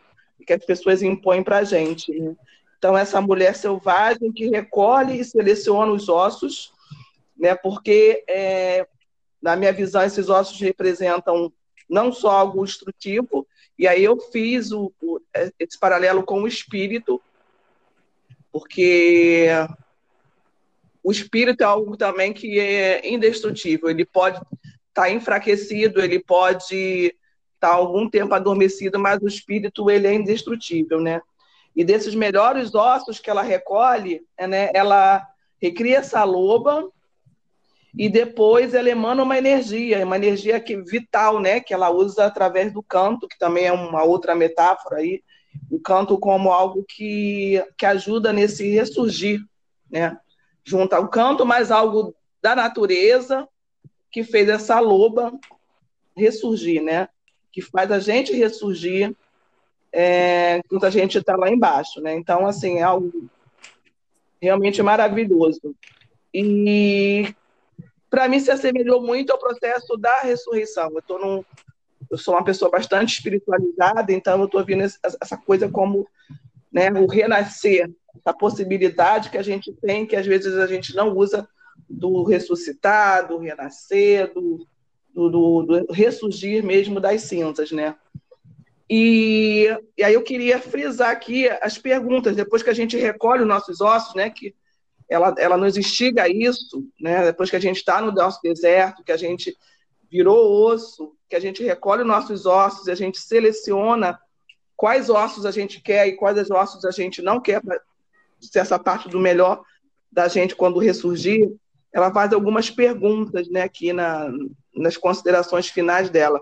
que 0.45 0.51
as 0.51 0.65
pessoas 0.65 1.01
impõem 1.01 1.41
para 1.41 1.59
a 1.59 1.63
gente. 1.63 2.11
Né? 2.11 2.35
Então, 2.77 2.97
essa 2.97 3.21
mulher 3.21 3.55
selvagem 3.55 4.31
que 4.31 4.49
recolhe 4.49 5.19
e 5.19 5.25
seleciona 5.25 5.91
os 5.91 6.09
ossos, 6.09 6.73
né? 7.37 7.55
porque, 7.55 8.23
é, 8.27 8.87
na 9.41 9.55
minha 9.55 9.73
visão, 9.73 10.03
esses 10.03 10.29
ossos 10.29 10.59
representam 10.59 11.51
não 11.89 12.11
só 12.11 12.31
algo 12.31 12.63
instrutivo, 12.63 13.47
e 13.77 13.87
aí 13.87 14.03
eu 14.03 14.19
fiz 14.19 14.71
o, 14.71 14.91
o, 15.01 15.19
esse 15.59 15.77
paralelo 15.79 16.23
com 16.23 16.41
o 16.41 16.47
espírito, 16.47 17.21
porque 18.51 19.47
o 21.03 21.11
espírito 21.11 21.61
é 21.61 21.65
algo 21.65 21.97
também 21.97 22.33
que 22.33 22.59
é 22.59 23.07
indestrutível, 23.07 23.89
ele 23.89 24.05
pode 24.05 24.37
estar 24.37 25.03
tá 25.03 25.09
enfraquecido, 25.11 26.01
ele 26.01 26.19
pode 26.19 26.73
estar 26.73 27.13
tá 27.59 27.73
algum 27.73 28.09
tempo 28.09 28.33
adormecido, 28.33 28.97
mas 28.97 29.21
o 29.21 29.27
espírito 29.27 29.89
ele 29.89 30.07
é 30.07 30.13
indestrutível, 30.13 30.99
né? 31.01 31.21
E 31.75 31.83
desses 31.83 32.15
melhores 32.15 32.73
ossos 32.73 33.19
que 33.19 33.29
ela 33.29 33.41
recolhe, 33.41 34.25
né, 34.39 34.69
ela 34.73 35.27
recria 35.61 35.97
essa 35.97 36.23
loba 36.23 36.89
e 37.97 38.09
depois 38.09 38.73
ela 38.73 38.89
emana 38.89 39.23
uma 39.23 39.37
energia, 39.37 40.05
uma 40.05 40.15
energia 40.15 40.59
que 40.59 40.77
vital, 40.77 41.39
né, 41.39 41.59
que 41.59 41.73
ela 41.73 41.89
usa 41.89 42.25
através 42.25 42.71
do 42.71 42.83
canto, 42.83 43.27
que 43.27 43.37
também 43.37 43.65
é 43.65 43.71
uma 43.71 44.03
outra 44.03 44.35
metáfora 44.35 44.97
aí, 44.97 45.21
o 45.71 45.79
canto 45.79 46.17
como 46.17 46.51
algo 46.51 46.83
que, 46.83 47.63
que 47.77 47.85
ajuda 47.85 48.33
nesse 48.33 48.69
ressurgir, 48.69 49.41
né? 49.89 50.17
junta 50.65 50.99
o 50.99 51.07
canto 51.07 51.45
mais 51.45 51.71
algo 51.71 52.15
da 52.41 52.55
natureza 52.55 53.47
que 54.11 54.23
fez 54.23 54.49
essa 54.49 54.79
loba 54.79 55.31
ressurgir, 56.17 56.81
né? 56.81 57.07
Que 57.51 57.61
faz 57.61 57.91
a 57.91 57.99
gente 57.99 58.33
ressurgir 58.33 59.15
é, 59.97 60.61
a 60.81 60.89
gente 60.89 61.17
está 61.17 61.37
lá 61.37 61.49
embaixo, 61.49 62.01
né? 62.01 62.13
Então, 62.13 62.45
assim, 62.45 62.79
é 62.79 62.83
algo 62.83 63.29
realmente 64.41 64.83
maravilhoso. 64.83 65.73
E 66.33 67.33
para 68.09 68.27
mim 68.27 68.41
se 68.41 68.51
assemelhou 68.51 69.01
muito 69.01 69.31
ao 69.31 69.39
processo 69.39 69.95
da 69.95 70.19
ressurreição. 70.19 70.91
Eu 70.93 71.01
tô 71.01 71.17
num, 71.17 71.45
eu 72.11 72.17
sou 72.17 72.33
uma 72.33 72.43
pessoa 72.43 72.69
bastante 72.69 73.13
espiritualizada, 73.13 74.11
então 74.11 74.39
eu 74.39 74.47
estou 74.47 74.65
vendo 74.65 74.83
essa 74.83 75.37
coisa 75.37 75.69
como 75.69 76.05
né, 76.69 76.91
o 76.91 77.07
renascer, 77.07 77.89
a 78.25 78.33
possibilidade 78.33 79.29
que 79.29 79.37
a 79.37 79.43
gente 79.43 79.71
tem, 79.81 80.05
que 80.05 80.17
às 80.17 80.25
vezes 80.25 80.57
a 80.57 80.67
gente 80.67 80.93
não 80.93 81.15
usa 81.15 81.47
do 81.89 82.21
ressuscitar, 82.23 83.29
do 83.29 83.37
renascer, 83.37 84.33
do, 84.33 84.67
do, 85.13 85.29
do, 85.29 85.63
do 85.63 85.93
ressurgir 85.93 86.61
mesmo 86.65 86.99
das 86.99 87.21
cinzas, 87.21 87.71
né? 87.71 87.95
E, 88.89 89.67
e, 89.97 90.03
aí 90.03 90.13
eu 90.13 90.21
queria 90.21 90.59
frisar 90.59 91.09
aqui 91.09 91.49
as 91.61 91.77
perguntas, 91.77 92.35
depois 92.35 92.61
que 92.61 92.69
a 92.69 92.73
gente 92.73 92.95
recolhe 92.97 93.41
os 93.41 93.47
nossos 93.47 93.81
ossos, 93.81 94.13
né, 94.13 94.29
que 94.29 94.53
ela, 95.09 95.33
ela 95.37 95.57
nos 95.57 95.75
instiga 95.75 96.23
a 96.23 96.29
isso, 96.29 96.87
né, 96.99 97.25
depois 97.25 97.49
que 97.49 97.55
a 97.55 97.59
gente 97.59 97.77
está 97.77 97.99
no 97.99 98.11
nosso 98.11 98.39
deserto, 98.43 99.03
que 99.03 99.11
a 99.11 99.17
gente 99.17 99.55
virou 100.09 100.67
osso, 100.67 101.13
que 101.27 101.35
a 101.35 101.39
gente 101.39 101.63
recolhe 101.63 102.01
os 102.01 102.07
nossos 102.07 102.45
ossos 102.45 102.87
e 102.87 102.91
a 102.91 102.95
gente 102.95 103.19
seleciona 103.19 104.19
quais 104.75 105.09
ossos 105.09 105.45
a 105.45 105.51
gente 105.51 105.81
quer 105.81 106.07
e 106.07 106.15
quais 106.15 106.49
ossos 106.51 106.85
a 106.85 106.91
gente 106.91 107.21
não 107.21 107.41
quer 107.41 107.61
se 108.39 108.59
essa 108.59 108.77
parte 108.77 109.09
do 109.09 109.19
melhor 109.19 109.63
da 110.11 110.27
gente 110.27 110.55
quando 110.55 110.79
ressurgir, 110.79 111.51
ela 111.91 112.11
faz 112.11 112.33
algumas 112.33 112.69
perguntas, 112.69 113.49
né, 113.49 113.63
aqui 113.63 113.93
na, 113.93 114.29
nas 114.75 114.97
considerações 114.97 115.67
finais 115.67 116.09
dela. 116.09 116.41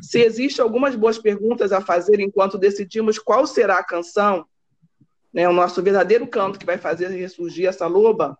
Se 0.00 0.20
existem 0.20 0.62
algumas 0.62 0.94
boas 0.94 1.18
perguntas 1.18 1.72
a 1.72 1.80
fazer 1.80 2.20
enquanto 2.20 2.58
decidimos 2.58 3.18
qual 3.18 3.46
será 3.46 3.78
a 3.78 3.84
canção, 3.84 4.46
né, 5.32 5.48
o 5.48 5.52
nosso 5.52 5.82
verdadeiro 5.82 6.26
canto 6.26 6.58
que 6.58 6.66
vai 6.66 6.78
fazer 6.78 7.08
ressurgir 7.08 7.68
essa 7.68 7.86
loba, 7.86 8.36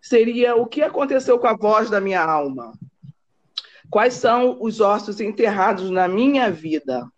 seria 0.00 0.54
o 0.54 0.66
que 0.66 0.82
aconteceu 0.82 1.38
com 1.38 1.46
a 1.46 1.56
voz 1.56 1.90
da 1.90 2.00
minha 2.00 2.22
alma? 2.22 2.72
Quais 3.90 4.14
são 4.14 4.58
os 4.60 4.80
ossos 4.80 5.20
enterrados 5.20 5.90
na 5.90 6.08
minha 6.08 6.50
vida? 6.50 7.08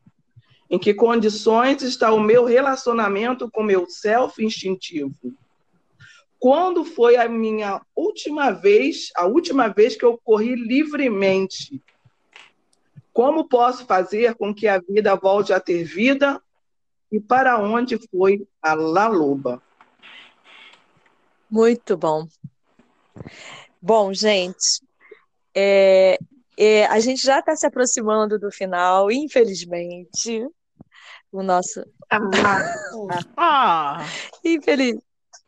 Em 0.69 0.79
que 0.79 0.93
condições 0.93 1.83
está 1.83 2.13
o 2.13 2.21
meu 2.21 2.45
relacionamento 2.45 3.51
com 3.51 3.63
meu 3.63 3.89
self 3.89 4.45
instintivo? 4.45 5.15
Quando 6.39 6.85
foi 6.85 7.17
a 7.17 7.29
minha 7.29 7.81
última 7.95 8.51
vez, 8.51 9.11
a 9.17 9.27
última 9.27 9.69
vez 9.69 9.97
que 9.97 10.05
eu 10.05 10.19
corri 10.23 10.55
livremente? 10.55 11.83
Como 13.17 13.49
posso 13.49 13.87
fazer 13.87 14.35
com 14.35 14.55
que 14.55 14.69
a 14.69 14.79
vida 14.79 15.17
volte 15.17 15.51
a 15.51 15.59
ter 15.59 15.85
vida? 15.85 16.39
E 17.11 17.19
para 17.19 17.59
onde 17.59 17.99
foi 18.11 18.47
a 18.61 18.75
La 18.75 19.09
Loba? 19.09 19.63
Muito 21.51 21.97
bom. 21.97 22.27
Bom, 23.81 24.13
gente, 24.13 24.83
é, 25.55 26.19
é, 26.59 26.85
a 26.85 27.01
gente 27.01 27.23
já 27.23 27.39
está 27.39 27.57
se 27.57 27.67
aproximando 27.67 28.39
do 28.39 28.53
final, 28.53 29.11
infelizmente 29.11 30.47
o 31.33 31.43
nosso. 31.43 31.83
Ah! 33.35 34.05
Infeliz. 34.45 34.99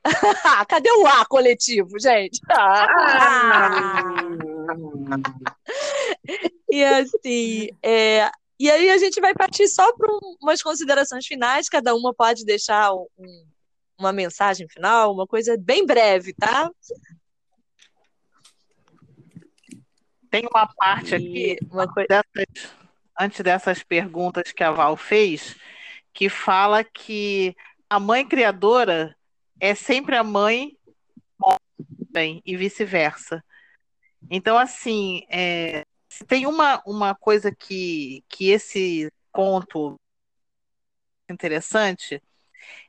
Cadê 0.66 0.90
o 0.90 1.06
A 1.06 1.26
coletivo, 1.26 1.98
gente? 2.00 2.40
Ah! 2.48 4.06
e 6.70 6.84
assim, 6.84 7.68
é... 7.82 8.30
e 8.58 8.70
aí 8.70 8.90
a 8.90 8.98
gente 8.98 9.20
vai 9.20 9.34
partir 9.34 9.68
só 9.68 9.92
para 9.94 10.10
umas 10.40 10.62
considerações 10.62 11.26
finais, 11.26 11.68
cada 11.68 11.94
uma 11.94 12.14
pode 12.14 12.44
deixar 12.44 12.92
um, 12.92 13.46
uma 13.98 14.12
mensagem 14.12 14.68
final, 14.68 15.12
uma 15.12 15.26
coisa 15.26 15.56
bem 15.58 15.84
breve, 15.84 16.32
tá? 16.34 16.70
Tem 20.30 20.46
uma 20.46 20.66
parte 20.66 21.14
aqui, 21.14 21.56
uma 21.70 21.86
coisa... 21.92 22.06
dessas, 22.08 22.70
antes 23.18 23.40
dessas 23.40 23.82
perguntas 23.82 24.52
que 24.52 24.62
a 24.62 24.70
Val 24.70 24.96
fez, 24.96 25.56
que 26.12 26.28
fala 26.28 26.84
que 26.84 27.56
a 27.88 27.98
mãe 27.98 28.26
criadora 28.26 29.16
é 29.60 29.74
sempre 29.74 30.16
a 30.16 30.22
mãe 30.22 30.76
bem 32.10 32.42
e 32.44 32.56
vice-versa. 32.56 33.42
Então, 34.30 34.58
assim, 34.58 35.26
é, 35.30 35.84
tem 36.26 36.46
uma, 36.46 36.82
uma 36.86 37.14
coisa 37.14 37.54
que, 37.54 38.24
que 38.28 38.50
esse 38.50 39.12
conto 39.32 39.98
interessante 41.30 42.22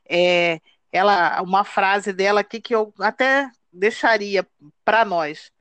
é 0.09 0.59
ela 0.91 1.41
uma 1.41 1.63
frase 1.63 2.11
dela 2.11 2.41
aqui 2.41 2.59
que 2.59 2.73
eu 2.73 2.93
até 2.99 3.49
deixaria 3.71 4.47
para 4.83 5.05
nós. 5.05 5.51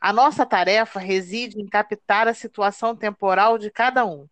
A 0.00 0.12
nossa 0.12 0.44
tarefa 0.44 0.98
reside 0.98 1.60
em 1.60 1.66
captar 1.66 2.26
a 2.26 2.34
situação 2.34 2.96
temporal 2.96 3.56
de 3.58 3.70
cada 3.70 4.04
um 4.04 4.28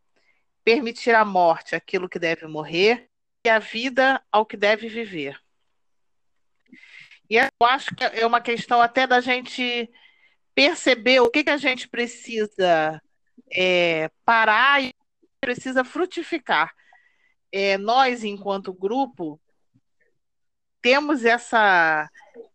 permitir 0.64 1.14
a 1.14 1.24
morte 1.24 1.74
aquilo 1.74 2.08
que 2.08 2.18
deve 2.18 2.46
morrer 2.46 3.08
e 3.44 3.48
a 3.48 3.58
vida 3.58 4.22
ao 4.30 4.46
que 4.46 4.56
deve 4.56 4.88
viver. 4.88 5.40
E 7.28 7.36
eu 7.36 7.66
acho 7.66 7.94
que 7.94 8.04
é 8.04 8.26
uma 8.26 8.40
questão 8.40 8.80
até 8.80 9.06
da 9.06 9.20
gente 9.20 9.90
perceber 10.54 11.20
o 11.20 11.30
que, 11.30 11.44
que 11.44 11.50
a 11.50 11.56
gente 11.56 11.88
precisa 11.88 13.00
é, 13.54 14.10
parar 14.24 14.82
e 14.82 14.94
precisa 15.40 15.84
frutificar. 15.84 16.72
É, 17.50 17.76
nós, 17.76 18.24
enquanto 18.24 18.72
grupo, 18.72 19.40
temos 20.80 21.24
essa, 21.24 22.08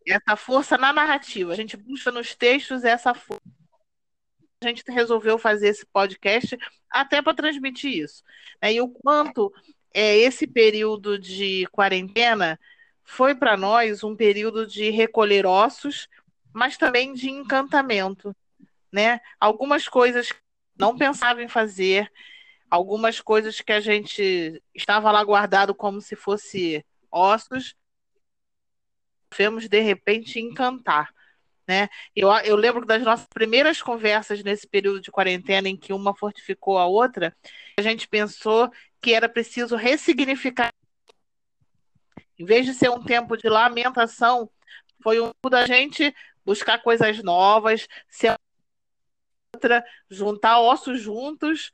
essa 0.05 0.35
força 0.35 0.77
na 0.77 0.91
narrativa. 0.91 1.53
A 1.53 1.55
gente 1.55 1.77
busca 1.77 2.11
nos 2.11 2.35
textos 2.35 2.83
essa 2.83 3.13
força. 3.13 3.41
A 4.61 4.67
gente 4.67 4.83
resolveu 4.87 5.37
fazer 5.37 5.67
esse 5.67 5.85
podcast 5.85 6.57
até 6.89 7.21
para 7.21 7.35
transmitir 7.35 8.03
isso. 8.03 8.23
Né? 8.61 8.73
E 8.73 8.81
o 8.81 8.89
quanto 8.89 9.53
é, 9.93 10.17
esse 10.17 10.47
período 10.47 11.17
de 11.19 11.67
quarentena 11.71 12.59
foi 13.03 13.35
para 13.35 13.55
nós 13.55 14.03
um 14.03 14.15
período 14.15 14.65
de 14.67 14.89
recolher 14.89 15.45
ossos, 15.45 16.07
mas 16.57 16.75
também 16.75 17.13
de 17.13 17.29
encantamento. 17.29 18.35
Né? 18.91 19.21
Algumas 19.39 19.87
coisas 19.87 20.31
que 20.31 20.39
não 20.75 20.97
pensava 20.97 21.43
em 21.43 21.47
fazer, 21.47 22.11
algumas 22.69 23.21
coisas 23.21 23.61
que 23.61 23.71
a 23.71 23.79
gente 23.79 24.61
estava 24.73 25.11
lá 25.11 25.23
guardado 25.23 25.75
como 25.75 26.01
se 26.01 26.15
fosse 26.15 26.83
ossos, 27.11 27.75
vemos 29.35 29.67
de 29.67 29.79
repente 29.81 30.39
encantar. 30.39 31.13
Né? 31.67 31.89
Eu, 32.15 32.29
eu 32.43 32.55
lembro 32.55 32.85
das 32.85 33.03
nossas 33.03 33.27
primeiras 33.27 33.81
conversas 33.81 34.41
nesse 34.41 34.65
período 34.65 35.01
de 35.01 35.11
quarentena, 35.11 35.69
em 35.69 35.77
que 35.77 35.93
uma 35.93 36.15
fortificou 36.15 36.79
a 36.79 36.87
outra, 36.87 37.35
a 37.77 37.81
gente 37.83 38.07
pensou 38.07 38.71
que 38.99 39.13
era 39.13 39.29
preciso 39.29 39.75
ressignificar. 39.75 40.73
Em 42.39 42.45
vez 42.45 42.65
de 42.65 42.73
ser 42.73 42.89
um 42.89 43.03
tempo 43.03 43.37
de 43.37 43.47
lamentação, 43.47 44.49
foi 45.03 45.19
um 45.19 45.31
da 45.49 45.65
gente 45.65 46.13
buscar 46.47 46.81
coisas 46.81 47.21
novas, 47.21 47.89
se 48.07 48.25
outra, 49.53 49.85
juntar 50.09 50.61
ossos 50.61 51.01
juntos 51.01 51.73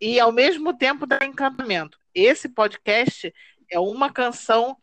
e 0.00 0.18
ao 0.18 0.32
mesmo 0.32 0.74
tempo 0.74 1.06
dar 1.06 1.24
encantamento. 1.24 1.98
Esse 2.14 2.48
podcast 2.48 3.34
é 3.70 3.78
uma 3.78 4.10
canção 4.10 4.78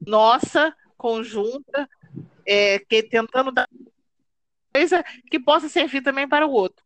nossa, 0.00 0.72
conjunta, 0.96 1.90
é, 2.46 2.78
que 2.78 3.02
tentando 3.02 3.50
dar 3.50 3.68
coisa 4.72 5.02
que 5.28 5.40
possa 5.40 5.68
servir 5.68 6.00
também 6.00 6.28
para 6.28 6.46
o 6.46 6.52
outro. 6.52 6.84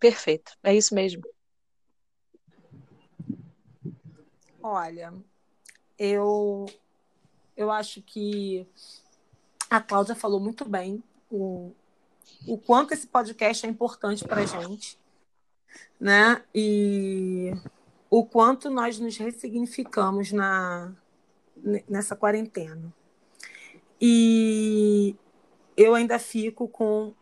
Perfeito, 0.00 0.56
é 0.62 0.74
isso 0.74 0.94
mesmo. 0.94 1.22
Olha, 4.62 5.12
eu 5.98 6.66
eu 7.58 7.72
acho 7.72 8.00
que 8.00 8.64
a 9.68 9.80
Cláudia 9.80 10.14
falou 10.14 10.38
muito 10.38 10.64
bem 10.64 11.02
o, 11.28 11.72
o 12.46 12.56
quanto 12.56 12.94
esse 12.94 13.08
podcast 13.08 13.66
é 13.66 13.68
importante 13.68 14.24
para 14.24 14.42
a 14.42 14.46
gente, 14.46 14.96
né? 15.98 16.40
E 16.54 17.52
o 18.08 18.24
quanto 18.24 18.70
nós 18.70 19.00
nos 19.00 19.16
ressignificamos 19.16 20.30
na, 20.30 20.94
nessa 21.88 22.14
quarentena. 22.14 22.94
E 24.00 25.16
eu 25.76 25.96
ainda 25.96 26.20
fico 26.20 26.68
com 26.68 27.12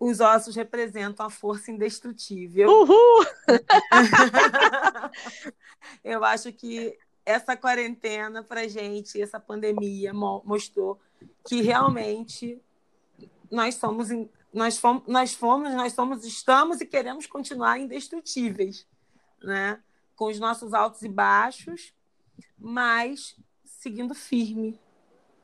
os 0.00 0.20
ossos 0.20 0.56
representam 0.56 1.26
a 1.26 1.30
força 1.30 1.70
indestrutível. 1.70 2.70
Uhul! 2.70 3.26
eu 6.02 6.24
acho 6.24 6.50
que 6.50 6.96
essa 7.26 7.56
quarentena 7.56 8.42
para 8.42 8.68
gente, 8.68 9.20
essa 9.20 9.40
pandemia 9.40 10.14
mostrou 10.14 10.98
que 11.44 11.60
realmente 11.60 12.62
nós 13.50 13.74
somos 13.74 14.08
nós 14.52 14.78
fomos, 14.78 15.06
nós 15.06 15.34
fomos, 15.34 15.74
nós 15.74 15.92
somos, 15.92 16.24
estamos 16.24 16.80
e 16.80 16.86
queremos 16.86 17.26
continuar 17.26 17.78
indestrutíveis, 17.78 18.86
né? 19.42 19.82
Com 20.14 20.26
os 20.26 20.38
nossos 20.38 20.72
altos 20.72 21.02
e 21.02 21.08
baixos, 21.08 21.92
mas 22.58 23.36
seguindo 23.66 24.14
firme 24.14 24.80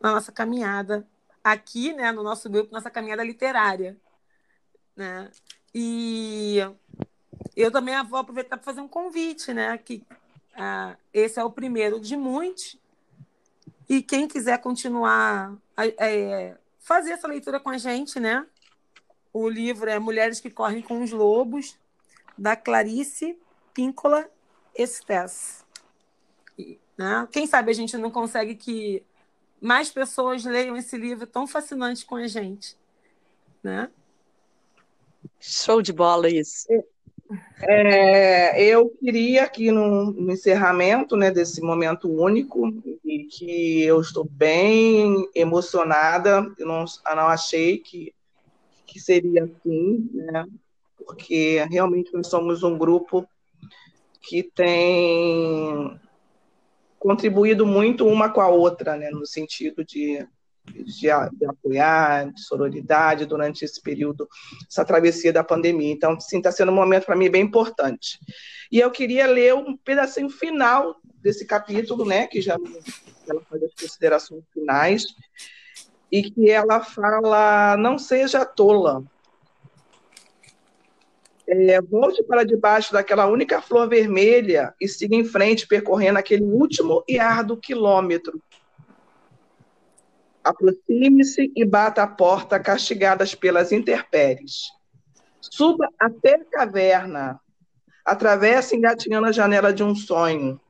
na 0.01 0.12
nossa 0.12 0.33
caminhada 0.33 1.07
aqui, 1.45 1.92
né, 1.92 2.11
no 2.11 2.23
nosso 2.23 2.49
grupo, 2.49 2.73
nossa 2.73 2.90
caminhada 2.90 3.23
literária, 3.23 4.01
né? 4.97 5.31
E 5.75 6.59
eu 7.55 7.71
também 7.71 8.03
vou 8.05 8.21
aproveitar 8.21 8.57
para 8.57 8.64
fazer 8.64 8.81
um 8.81 8.88
convite, 8.88 9.53
né? 9.53 9.77
Que 9.77 10.07
ah, 10.55 10.97
esse 11.12 11.38
é 11.38 11.45
o 11.45 11.51
primeiro 11.51 12.01
de 12.01 12.17
muitos. 12.17 12.79
E 13.88 14.03
quem 14.03 14.29
quiser 14.29 14.59
continuar 14.59 15.57
é, 15.77 16.57
fazer 16.81 17.12
essa 17.12 17.29
leitura 17.29 17.61
com 17.61 17.71
a 17.71 17.79
gente, 17.79 18.19
né? 18.19 18.47
O 19.33 19.49
livro 19.49 19.88
é 19.88 19.99
Mulheres 19.99 20.41
que 20.41 20.51
Correm 20.51 20.83
com 20.83 21.03
os 21.03 21.11
Lobos, 21.11 21.79
da 22.37 22.57
Clarice 22.57 23.38
Píncola 23.73 24.29
Estes. 24.75 25.65
Né? 26.97 27.29
Quem 27.31 27.47
sabe 27.47 27.71
a 27.71 27.75
gente 27.75 27.97
não 27.97 28.11
consegue 28.11 28.55
que 28.55 29.03
mais 29.61 29.91
pessoas 29.91 30.45
leiam 30.45 30.77
esse 30.77 30.97
livro 30.97 31.27
tão 31.27 31.47
fascinante 31.47 32.05
com 32.05 32.17
a 32.17 32.27
gente. 32.27 32.77
Né? 33.62 33.91
Show 35.41 35.81
de 35.81 35.93
bola 35.93 36.29
isso. 36.29 36.67
É, 37.62 38.62
eu 38.64 38.90
queria 38.90 39.45
aqui 39.45 39.71
no, 39.71 40.12
no, 40.12 40.33
encerramento 40.33 41.16
né, 41.16 41.31
desse 41.31 41.61
momento 41.61 42.11
único, 42.11 42.68
e 43.05 43.25
que 43.25 43.83
eu 43.83 44.01
estou 44.01 44.25
bem 44.25 45.29
emocionada, 45.35 46.47
eu 46.59 46.66
não, 46.66 46.85
eu 46.85 47.16
não 47.16 47.29
achei 47.29 47.79
que, 47.79 48.12
que 48.87 48.99
seria 49.01 49.45
assim, 49.45 50.11
né, 50.12 50.45
porque 51.07 51.64
realmente 51.71 52.12
nós 52.12 52.27
somos 52.27 52.62
um 52.62 52.77
grupo 52.77 53.27
que 54.21 54.42
tem 54.42 55.99
contribuído 56.99 57.66
muito 57.66 58.07
uma 58.07 58.29
com 58.29 58.40
a 58.40 58.49
outra, 58.49 58.97
né, 58.97 59.11
no 59.11 59.27
sentido 59.27 59.85
de 59.85 60.27
de, 60.64 61.09
de, 61.33 61.46
apoiar, 61.46 62.33
de 62.33 62.40
sororidade 62.40 63.27
durante 63.27 63.64
esse 63.64 63.81
período, 63.81 64.29
essa 64.68 64.85
travessia 64.85 65.33
da 65.33 65.44
pandemia. 65.44 65.92
Então, 65.92 66.18
sim, 66.20 66.38
está 66.38 66.53
sendo 66.53 66.72
um 66.72 66.75
momento 66.75 67.07
para 67.07 67.16
mim 67.16 67.31
bem 67.31 67.42
importante. 67.42 68.18
E 68.70 68.79
eu 68.79 68.90
queria 68.90 69.27
ler 69.27 69.55
um 69.55 69.77
pedacinho 69.77 70.31
final 70.31 70.96
desse 71.22 71.44
capítulo, 71.46 72.05
né, 72.05 72.27
que 72.27 72.40
já 72.40 72.57
ela 73.29 73.40
faz 73.48 73.62
as 73.62 73.75
considerações 73.75 74.42
finais, 74.53 75.05
e 76.11 76.22
que 76.22 76.51
ela 76.51 76.81
fala: 76.81 77.77
não 77.77 77.98
seja 77.98 78.44
tola. 78.44 79.03
É, 81.46 81.81
volte 81.83 82.22
para 82.22 82.44
debaixo 82.44 82.92
daquela 82.92 83.27
única 83.27 83.61
flor 83.61 83.88
vermelha 83.88 84.72
e 84.81 84.88
siga 84.88 85.16
em 85.16 85.25
frente, 85.25 85.66
percorrendo 85.66 86.18
aquele 86.18 86.44
último 86.44 87.03
e 87.07 87.18
árduo 87.18 87.57
quilômetro 87.57 88.40
Aproxime-se 90.44 91.52
e 91.55 91.64
bata 91.64 92.02
a 92.02 92.07
porta, 92.07 92.59
castigadas 92.59 93.35
pelas 93.35 93.70
intempéries. 93.70 94.70
Suba 95.40 95.88
até 95.98 96.35
a 96.35 96.44
caverna. 96.44 97.40
Atravesse 98.05 98.76
engatinhando 98.76 99.28
a 99.28 99.33
janela 99.33 99.72
de 99.72 99.85
um 99.85 99.94
sonho. 99.94 100.61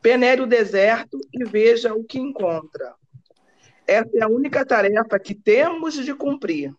Peneire 0.00 0.42
o 0.42 0.46
deserto 0.46 1.18
e 1.32 1.44
veja 1.44 1.92
o 1.94 2.04
que 2.04 2.18
encontra. 2.18 2.94
Essa 3.86 4.10
é 4.14 4.22
a 4.22 4.28
única 4.28 4.64
tarefa 4.64 5.18
que 5.18 5.34
temos 5.34 5.94
de 5.94 6.14
cumprir. 6.14 6.74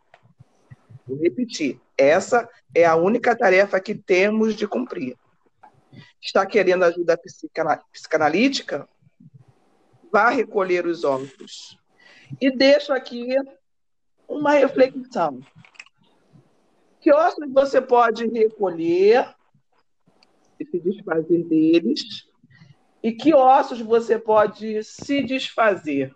Vou 1.07 1.17
repetir. 1.17 1.79
Essa 1.97 2.47
é 2.73 2.85
a 2.85 2.95
única 2.95 3.35
tarefa 3.35 3.79
que 3.79 3.95
temos 3.95 4.55
de 4.55 4.67
cumprir. 4.67 5.17
Está 6.21 6.45
querendo 6.45 6.85
ajuda 6.85 7.19
psicanalítica? 7.91 8.87
Vá 10.11 10.29
recolher 10.29 10.85
os 10.85 11.03
ossos. 11.03 11.78
E 12.39 12.51
deixo 12.51 12.93
aqui 12.93 13.35
uma 14.27 14.51
reflexão. 14.51 15.39
Que 16.99 17.13
ossos 17.13 17.51
você 17.51 17.81
pode 17.81 18.27
recolher 18.27 19.33
e 20.60 20.65
se 20.65 20.79
desfazer 20.79 21.43
deles? 21.45 22.27
E 23.01 23.13
que 23.13 23.33
ossos 23.33 23.79
você 23.79 24.19
pode 24.19 24.83
se 24.83 25.23
desfazer? 25.23 26.13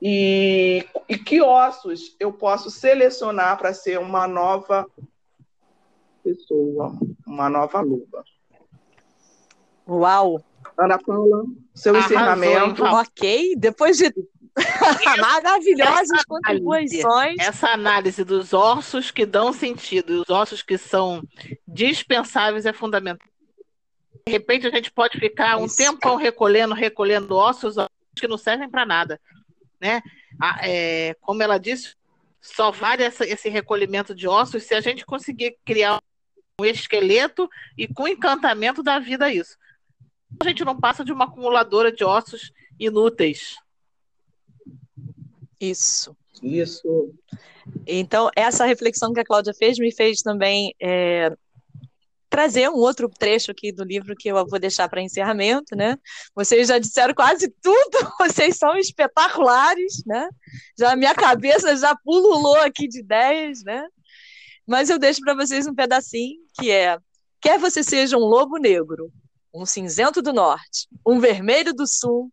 E, 0.00 0.84
e 1.08 1.16
que 1.16 1.40
ossos 1.40 2.14
eu 2.18 2.32
posso 2.32 2.70
selecionar 2.70 3.56
para 3.56 3.72
ser 3.72 3.98
uma 3.98 4.26
nova 4.26 4.86
pessoa, 6.22 6.98
uma 7.26 7.48
nova 7.48 7.80
luva? 7.80 8.24
Uau! 9.88 10.44
Ana 10.78 10.98
Paula, 10.98 11.44
seu 11.74 11.94
Arrasou, 11.94 12.16
encerramento. 12.16 12.82
Então. 12.82 12.94
Ok, 12.94 13.54
depois 13.56 13.98
de 13.98 14.12
maravilhosas 15.20 16.24
contribuições. 16.24 17.36
Essa 17.38 17.68
análise 17.70 18.24
dos 18.24 18.52
ossos 18.52 19.10
que 19.10 19.24
dão 19.24 19.52
sentido 19.52 20.12
e 20.12 20.16
os 20.16 20.30
ossos 20.30 20.62
que 20.62 20.76
são 20.76 21.22
dispensáveis 21.66 22.66
é 22.66 22.72
fundamental. 22.72 23.26
De 24.26 24.32
repente 24.32 24.66
a 24.66 24.70
gente 24.70 24.90
pode 24.90 25.18
ficar 25.18 25.56
um 25.56 25.66
Isso. 25.66 25.76
tempão 25.76 26.16
recolhendo, 26.16 26.74
recolhendo 26.74 27.34
ossos 27.34 27.76
que 28.14 28.28
não 28.28 28.38
servem 28.38 28.68
para 28.68 28.86
nada, 28.86 29.20
né? 29.80 30.02
É, 30.62 31.16
como 31.20 31.42
ela 31.42 31.58
disse, 31.58 31.94
só 32.40 32.70
vale 32.70 33.02
essa, 33.02 33.26
esse 33.26 33.48
recolhimento 33.48 34.14
de 34.14 34.28
ossos 34.28 34.64
se 34.64 34.74
a 34.74 34.80
gente 34.80 35.04
conseguir 35.04 35.56
criar 35.64 36.00
um 36.60 36.64
esqueleto 36.64 37.48
e 37.76 37.88
com 37.88 38.06
encantamento 38.06 38.82
da 38.82 38.98
vida 38.98 39.32
isso 39.32 39.56
a 40.40 40.48
gente 40.48 40.64
não 40.64 40.78
passa 40.78 41.04
de 41.04 41.12
uma 41.12 41.24
acumuladora 41.24 41.92
de 41.92 42.04
ossos 42.04 42.52
inúteis. 42.78 43.56
Isso. 45.60 46.16
Isso. 46.42 47.14
Então, 47.86 48.30
essa 48.34 48.64
reflexão 48.64 49.12
que 49.12 49.20
a 49.20 49.24
Cláudia 49.24 49.54
fez 49.54 49.78
me 49.78 49.94
fez 49.94 50.20
também 50.20 50.74
é, 50.80 51.32
trazer 52.32 52.68
um 52.70 52.76
outro 52.76 53.08
trecho 53.08 53.50
aqui 53.50 53.70
do 53.70 53.84
livro 53.84 54.16
que 54.16 54.28
eu 54.28 54.46
vou 54.46 54.58
deixar 54.58 54.88
para 54.88 55.02
encerramento, 55.02 55.76
né? 55.76 55.96
Vocês 56.34 56.66
já 56.68 56.78
disseram 56.78 57.14
quase 57.14 57.48
tudo, 57.60 57.98
vocês 58.18 58.56
são 58.56 58.76
espetaculares, 58.76 60.02
né? 60.06 60.28
Já 60.78 60.96
minha 60.96 61.14
cabeça 61.14 61.76
já 61.76 61.94
pululou 61.94 62.56
aqui 62.56 62.88
de 62.88 63.00
ideias, 63.00 63.62
né? 63.62 63.86
Mas 64.66 64.88
eu 64.88 64.98
deixo 64.98 65.20
para 65.20 65.34
vocês 65.34 65.66
um 65.66 65.74
pedacinho 65.74 66.40
que 66.58 66.70
é: 66.70 66.96
quer 67.40 67.58
você 67.58 67.82
seja 67.82 68.16
um 68.16 68.24
lobo 68.24 68.56
negro, 68.56 69.12
um 69.54 69.66
cinzento 69.66 70.22
do 70.22 70.32
norte, 70.32 70.88
um 71.06 71.20
vermelho 71.20 71.74
do 71.74 71.86
sul, 71.86 72.32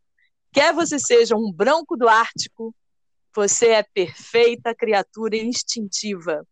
quer 0.52 0.74
você 0.74 0.98
seja 0.98 1.36
um 1.36 1.52
branco 1.52 1.98
do 1.98 2.08
Ártico, 2.08 2.74
você 3.36 3.70
é 3.70 3.84
perfeita 3.84 4.74
criatura 4.74 5.36
instintiva. 5.36 6.48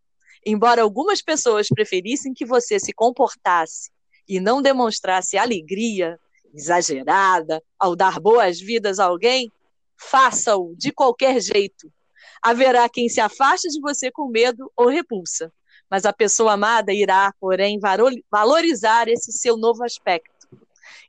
Embora 0.45 0.82
algumas 0.82 1.22
pessoas 1.22 1.68
preferissem 1.68 2.34
que 2.34 2.45
você 2.45 2.80
se 2.80 2.93
comportasse 2.93 3.89
e 4.28 4.39
não 4.39 4.61
demonstrasse 4.61 5.38
alegria 5.38 6.20
exagerada 6.53 7.61
ao 7.80 7.95
dar 7.95 8.20
boas-vindas 8.20 8.99
a 8.99 9.05
alguém, 9.05 9.51
faça-o 9.97 10.76
de 10.76 10.91
qualquer 10.91 11.39
jeito. 11.41 11.91
Haverá 12.41 12.88
quem 12.88 13.09
se 13.09 13.20
afaste 13.20 13.68
de 13.70 13.80
você 13.80 14.11
com 14.11 14.28
medo 14.28 14.72
ou 14.76 14.88
repulsa, 14.88 15.51
mas 15.89 16.05
a 16.05 16.13
pessoa 16.13 16.53
amada 16.53 16.93
irá, 16.93 17.34
porém, 17.39 17.80
valorizar 18.30 19.07
esse 19.07 19.32
seu 19.32 19.57
novo 19.57 19.84
aspecto. 19.84 20.36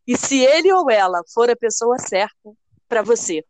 E 0.07 0.17
se 0.17 0.45
ele 0.45 0.73
ou 0.73 0.91
ela 0.91 1.23
for 1.33 1.51
a 1.51 1.57
pessoa 1.57 1.99
certa 1.99 2.53
para 2.89 3.03
você, 3.03 3.45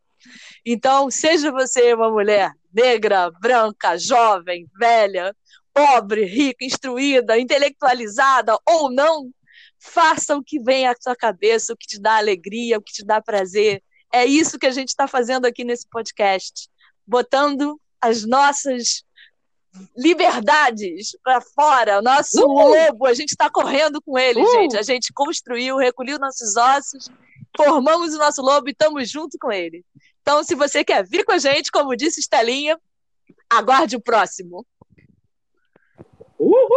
então, 0.65 1.09
seja 1.09 1.51
você 1.51 1.93
uma 1.93 2.11
mulher 2.11 2.51
negra, 2.73 3.31
branca, 3.31 3.97
jovem, 3.97 4.67
velha, 4.77 5.35
pobre, 5.73 6.25
rica, 6.25 6.65
instruída, 6.65 7.39
intelectualizada 7.39 8.57
ou 8.67 8.91
não, 8.91 9.31
faça 9.79 10.35
o 10.35 10.43
que 10.43 10.59
vem 10.59 10.87
à 10.87 10.93
sua 10.99 11.15
cabeça, 11.15 11.73
o 11.73 11.77
que 11.77 11.87
te 11.87 11.99
dá 11.99 12.17
alegria, 12.17 12.77
o 12.77 12.81
que 12.81 12.91
te 12.93 13.05
dá 13.05 13.21
prazer. 13.21 13.81
É 14.11 14.25
isso 14.25 14.59
que 14.59 14.65
a 14.65 14.71
gente 14.71 14.89
está 14.89 15.07
fazendo 15.07 15.45
aqui 15.45 15.63
nesse 15.63 15.87
podcast, 15.87 16.69
botando 17.07 17.79
as 18.01 18.25
nossas 18.25 19.03
liberdades 19.95 21.17
para 21.23 21.41
fora, 21.41 21.99
o 21.99 22.01
nosso 22.01 22.45
lobo, 22.45 23.05
a 23.05 23.13
gente 23.13 23.29
está 23.29 23.49
correndo 23.49 24.01
com 24.01 24.17
ele, 24.17 24.45
gente. 24.45 24.77
A 24.77 24.81
gente 24.81 25.11
construiu, 25.13 25.77
recolheu 25.77 26.19
nossos 26.19 26.55
ossos, 26.55 27.09
formamos 27.55 28.13
o 28.13 28.17
nosso 28.17 28.41
lobo 28.41 28.67
e 28.67 28.71
estamos 28.71 29.09
junto 29.09 29.37
com 29.39 29.51
ele. 29.51 29.83
Então, 30.21 30.43
se 30.43 30.55
você 30.55 30.83
quer 30.83 31.05
vir 31.05 31.23
com 31.25 31.31
a 31.31 31.37
gente, 31.37 31.71
como 31.71 31.95
disse 31.95 32.19
Estelinha, 32.19 32.79
aguarde 33.49 33.95
o 33.95 34.01
próximo. 34.01 34.65
Uhul! 36.37 36.69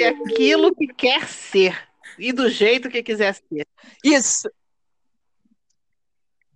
É 0.00 0.08
aquilo 0.08 0.74
que 0.74 0.86
quer 0.88 1.28
ser 1.28 1.92
e 2.18 2.32
do 2.32 2.48
jeito 2.48 2.90
que 2.90 3.02
quiser 3.02 3.34
ser. 3.34 3.66
Isso. 4.04 4.48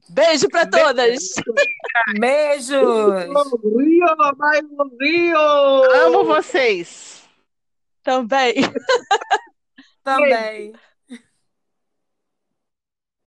Beijo 0.09 0.49
para 0.49 0.67
todas. 0.67 1.19
Beijos. 2.19 2.71
Rio, 2.71 4.17
mais 4.37 4.63
Rio. 5.01 5.39
Amo 5.39 6.25
vocês. 6.25 7.29
Também. 8.03 8.55
Também. 10.05 10.73